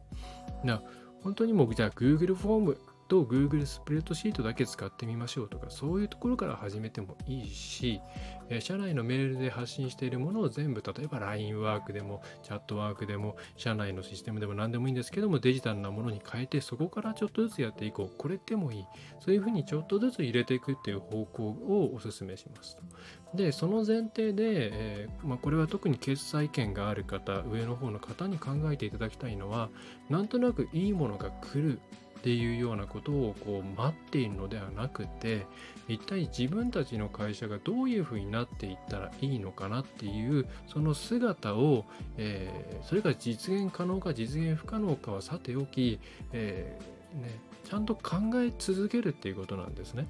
[0.63, 0.81] な
[1.23, 2.77] 本当にもうじゃあ Google フォーム
[3.07, 8.01] と Google スプレッドシートだけ使ってみましょうとかそういうところから始めてもいいし、
[8.49, 18.17] え社内のメールで発信しているものを全部例えば LINE ワークでもチャットワークでも社内のシステムでも何でもいいんですけどもデジタルなものに変えてそこからちょっとずつやっていこう。
[18.17, 18.85] これでもいい。
[19.19, 22.77] そういうふうにちょっとずつ入れていくっていう方向をお勧めします
[23.33, 29.69] でその前提で、えー、まあ、これは特に決済権がある方上の方の方に考えていただきたいのは
[30.09, 31.79] なんとなくいいものが来る
[32.25, 35.45] っていうようなことをこう待っているのではなくて
[35.87, 41.85] 一体自分たちの会社がどういうふうになっていったらいいのかなっていうその姿を、
[42.17, 45.99] えー、それが実現可能か実現不可能かはさておき、
[46.33, 47.29] えー、ね、
[47.63, 50.07] ちゃんと考え続けるっていうことなんですね。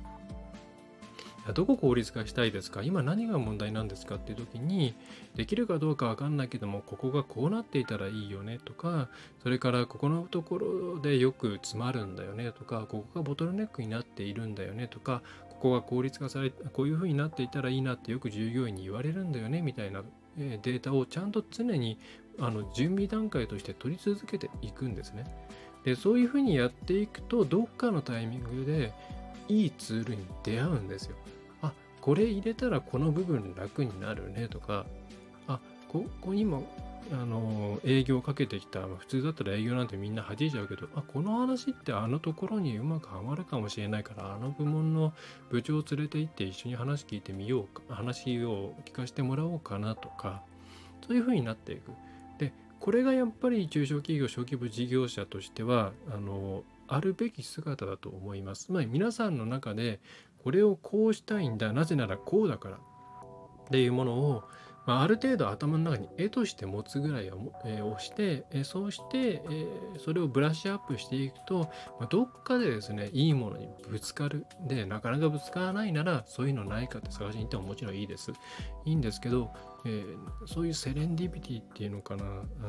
[1.53, 2.81] どこ効率化したいですか？
[2.81, 4.95] 今何が問題なんですかっていう時に
[5.35, 9.09] できるかどうかわかんないけどもここがこうなっていたらいいよねとか
[9.43, 20.03] それからここのところでよく詰まるんだよねとかここがボトルネックになっているんだよねとかここが効率化されこういうふうになっていたらいいなってよく従業員に言われるんだよねみたいな
[20.37, 21.97] データをちゃんと常に
[22.39, 25.23] あの準備段階として取り続けていくんですね。
[25.85, 28.91] でそういうふうにやっていくとどっかのタイミングで
[29.47, 31.15] いいツールに出会うんですよ。
[32.05, 34.85] これ入れたらこの部分楽になるねとか、
[35.47, 36.61] あ、ここ今、
[37.11, 45.13] あの、営業かけてきた、普通だったら営業なんてみんな弾いちゃうけど、あ、この話ってあのところにうまくはまるかもしれないから、あの部門の
[45.49, 50.43] 部長を連れて行って一緒に話聞いてみようか、話を聞かせてもらおうかなとか、
[51.07, 51.89] そういうふうになっていく。
[52.37, 58.71] で、これがやっぱり中小企業、小規模事業者としては、あの、あるべき姿だと思います。
[58.71, 59.99] まあ、皆さんの中で
[60.45, 61.73] これをこうしたいんだ。
[61.73, 62.77] なぜならこうだから。
[62.77, 62.79] っ
[63.71, 64.43] ていうものを、
[64.85, 71.69] まあ、ある程度頭の中に絵として持つぐらいは、えー、押して、えー、そうして、えー、それをブラッシュアップしていくと、
[71.99, 78.31] まあ、どっかでですねいいものにぶつかるでなかなかぶつからないならそういうのないかって探しに行ってももちろんいいです
[78.85, 79.51] いいんですけど、
[79.85, 82.27] えー、そういうセレンディピティっていうのかな、う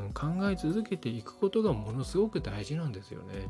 [0.08, 3.48] ん、考え続けていくことがものすごく大事なんですよね。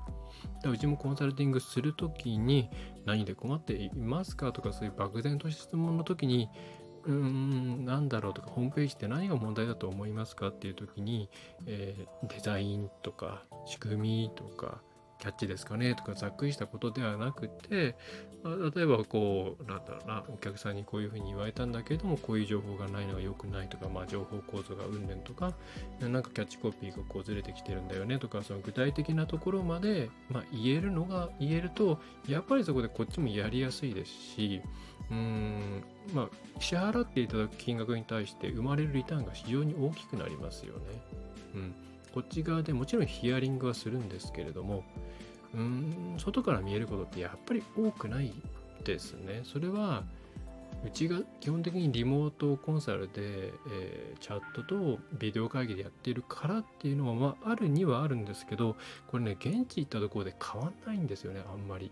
[0.64, 2.70] うちもコンサルティングするときに
[3.04, 6.48] 何で困っていますかとかそういう漠然とした質問の時に
[7.07, 11.28] うん、なんだろうとか、ホームページって何が問題だと思いますかっていう時に、
[11.66, 14.80] えー、デザインとか、仕組みとか、
[15.18, 17.96] キャッチですかねとかざっくりしたことではなくて、
[18.42, 25.54] ま例えばこう、なんだろうな、お客さんにこういうふうに言われたんだけども、こういう情報がないのが良くないとか、まあ情報構造がうんぬんとか、
[26.00, 31.98] なんかキャッチコピーがこうずれてきてるんだよねとか、その具体的なところまで、まあ、言えるのが、言えると、
[32.28, 34.61] やっぱりそこでこっちもやりやすいですし、
[35.11, 35.82] うん、
[36.14, 40.80] まあ、支払っていただく金額に対して生まれるリターンが非常に大きくなりますよね。
[41.54, 41.74] うん。
[42.12, 44.84] こっち側でもちろんヒアリングはするんですけれども、
[45.54, 48.32] うん、外から見えることってやっぱり多くない
[48.84, 49.42] ですね。
[49.44, 50.04] それは、
[50.84, 58.76] うちが基本的にリモートコンサルで、えー、チャットとビデオ会議でやっているからっていうのは、まあ、あるにはあるんですけど、
[59.09, 61.90] これね、現地行ったところで変わんないんですよね、あんまり。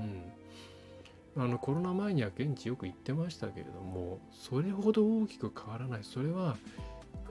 [0.00, 0.22] うん。
[1.36, 6.04] あの、コロナ前には現地よく行ってましたけれども、それほど大きく変わらない。
[6.04, 6.56] それは、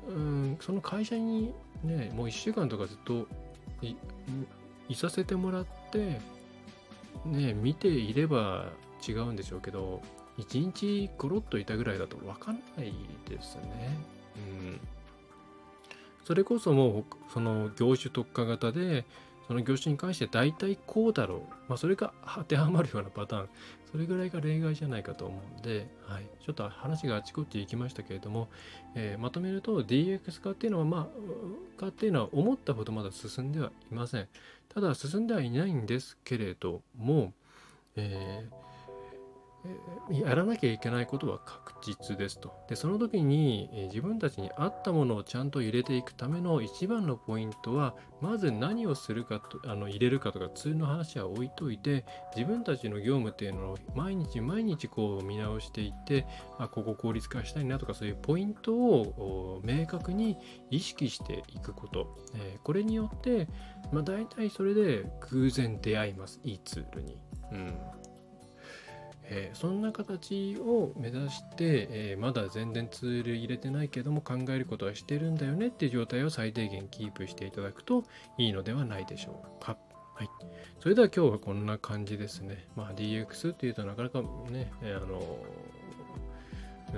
[0.08, 3.28] うん、その会社にね、もう1週間とかずっと
[3.82, 6.20] いさせてもらって、
[7.26, 8.72] ね、見ていれば
[9.08, 10.02] 違うんでしょうけど、
[10.38, 12.94] 1日コロッといたぐらいだと分かんない
[13.30, 13.98] ですね。
[14.36, 14.80] うん。
[16.26, 19.06] それこそもう、その業種特化型で、
[19.48, 21.40] その業種に関して大体こうだろう。
[21.68, 23.50] まあ、それが当てはまるようなパターン。
[23.92, 26.24] それぐらいが例外じゃないかと思うんで、はい。
[26.44, 28.50] ちょっと話があちこち行きましたけれども、
[28.96, 31.10] えー、まとめると DX 化っていうのは、ま
[31.78, 34.28] あ、化っていうのは思ったほどまだ進んではいません。
[34.74, 37.34] ただ進んではいないんですけれども、
[37.96, 38.64] えー
[40.12, 42.54] やらなきゃいけないことは確実ですと。
[42.68, 52.06] で、その時に自分たちに合ったものをちゃんと入れていくための一番のポイントは、まず何をするかと、あの入れるかとか、ツールの話は置いといて、
[52.36, 56.26] 自分たちの業務っていうのを毎日毎日こう見直していって、
[56.60, 60.38] あ、ここ効率化したいなとか、そういうポイントを明確に
[60.72, 62.18] 意識していくこと。
[62.64, 63.48] これによって、
[63.94, 66.42] まあ大体それで偶然出会います。
[66.44, 67.18] いいツールに。
[67.52, 67.78] うん。
[69.26, 78.04] え、そんな形を目指して、え、まだ全然ツール入れてないけども考えることはしてるんだよねっていう状態を最低限キープしていただくと
[78.38, 79.78] いいのではないでしょうか。
[80.16, 80.30] はい。
[80.80, 82.68] それでは今日はこんな感じですね。
[82.76, 85.38] まあ DX っていうとなかなかね、え、あの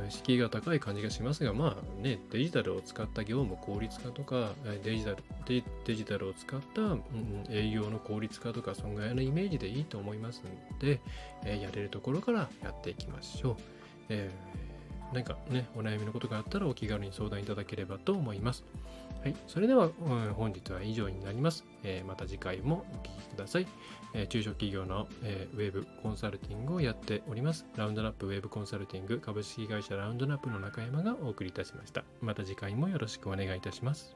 [0.10, 4.52] 敷居が高い感じがしますが、まあね、デジタルを使った業務効率化とか、
[4.84, 7.04] デジタルデデジタルを使った、うん、
[7.50, 11.00] 営業の効率化とか、そんぐらいのイメージでいいと思いますので、
[11.44, 13.56] えー、やれるところからやっていきましょう。
[14.10, 18.64] えー、何かね、お悩みのことがあったらお気軽に相談いただければと思います。
[19.26, 21.66] はい、それでは、うん、本日は以上になります。
[21.82, 23.66] えー、また次回もお聴きください。
[24.14, 27.66] えー、中小企業の、えー、ウェブコンサルティングをやっております。
[27.76, 32.04] ラウンドナップウェブコンサルティング株式会社ラウンドナップの中山がお送りいたしました。
[32.22, 34.16] また次回もよろしくお願いいたします。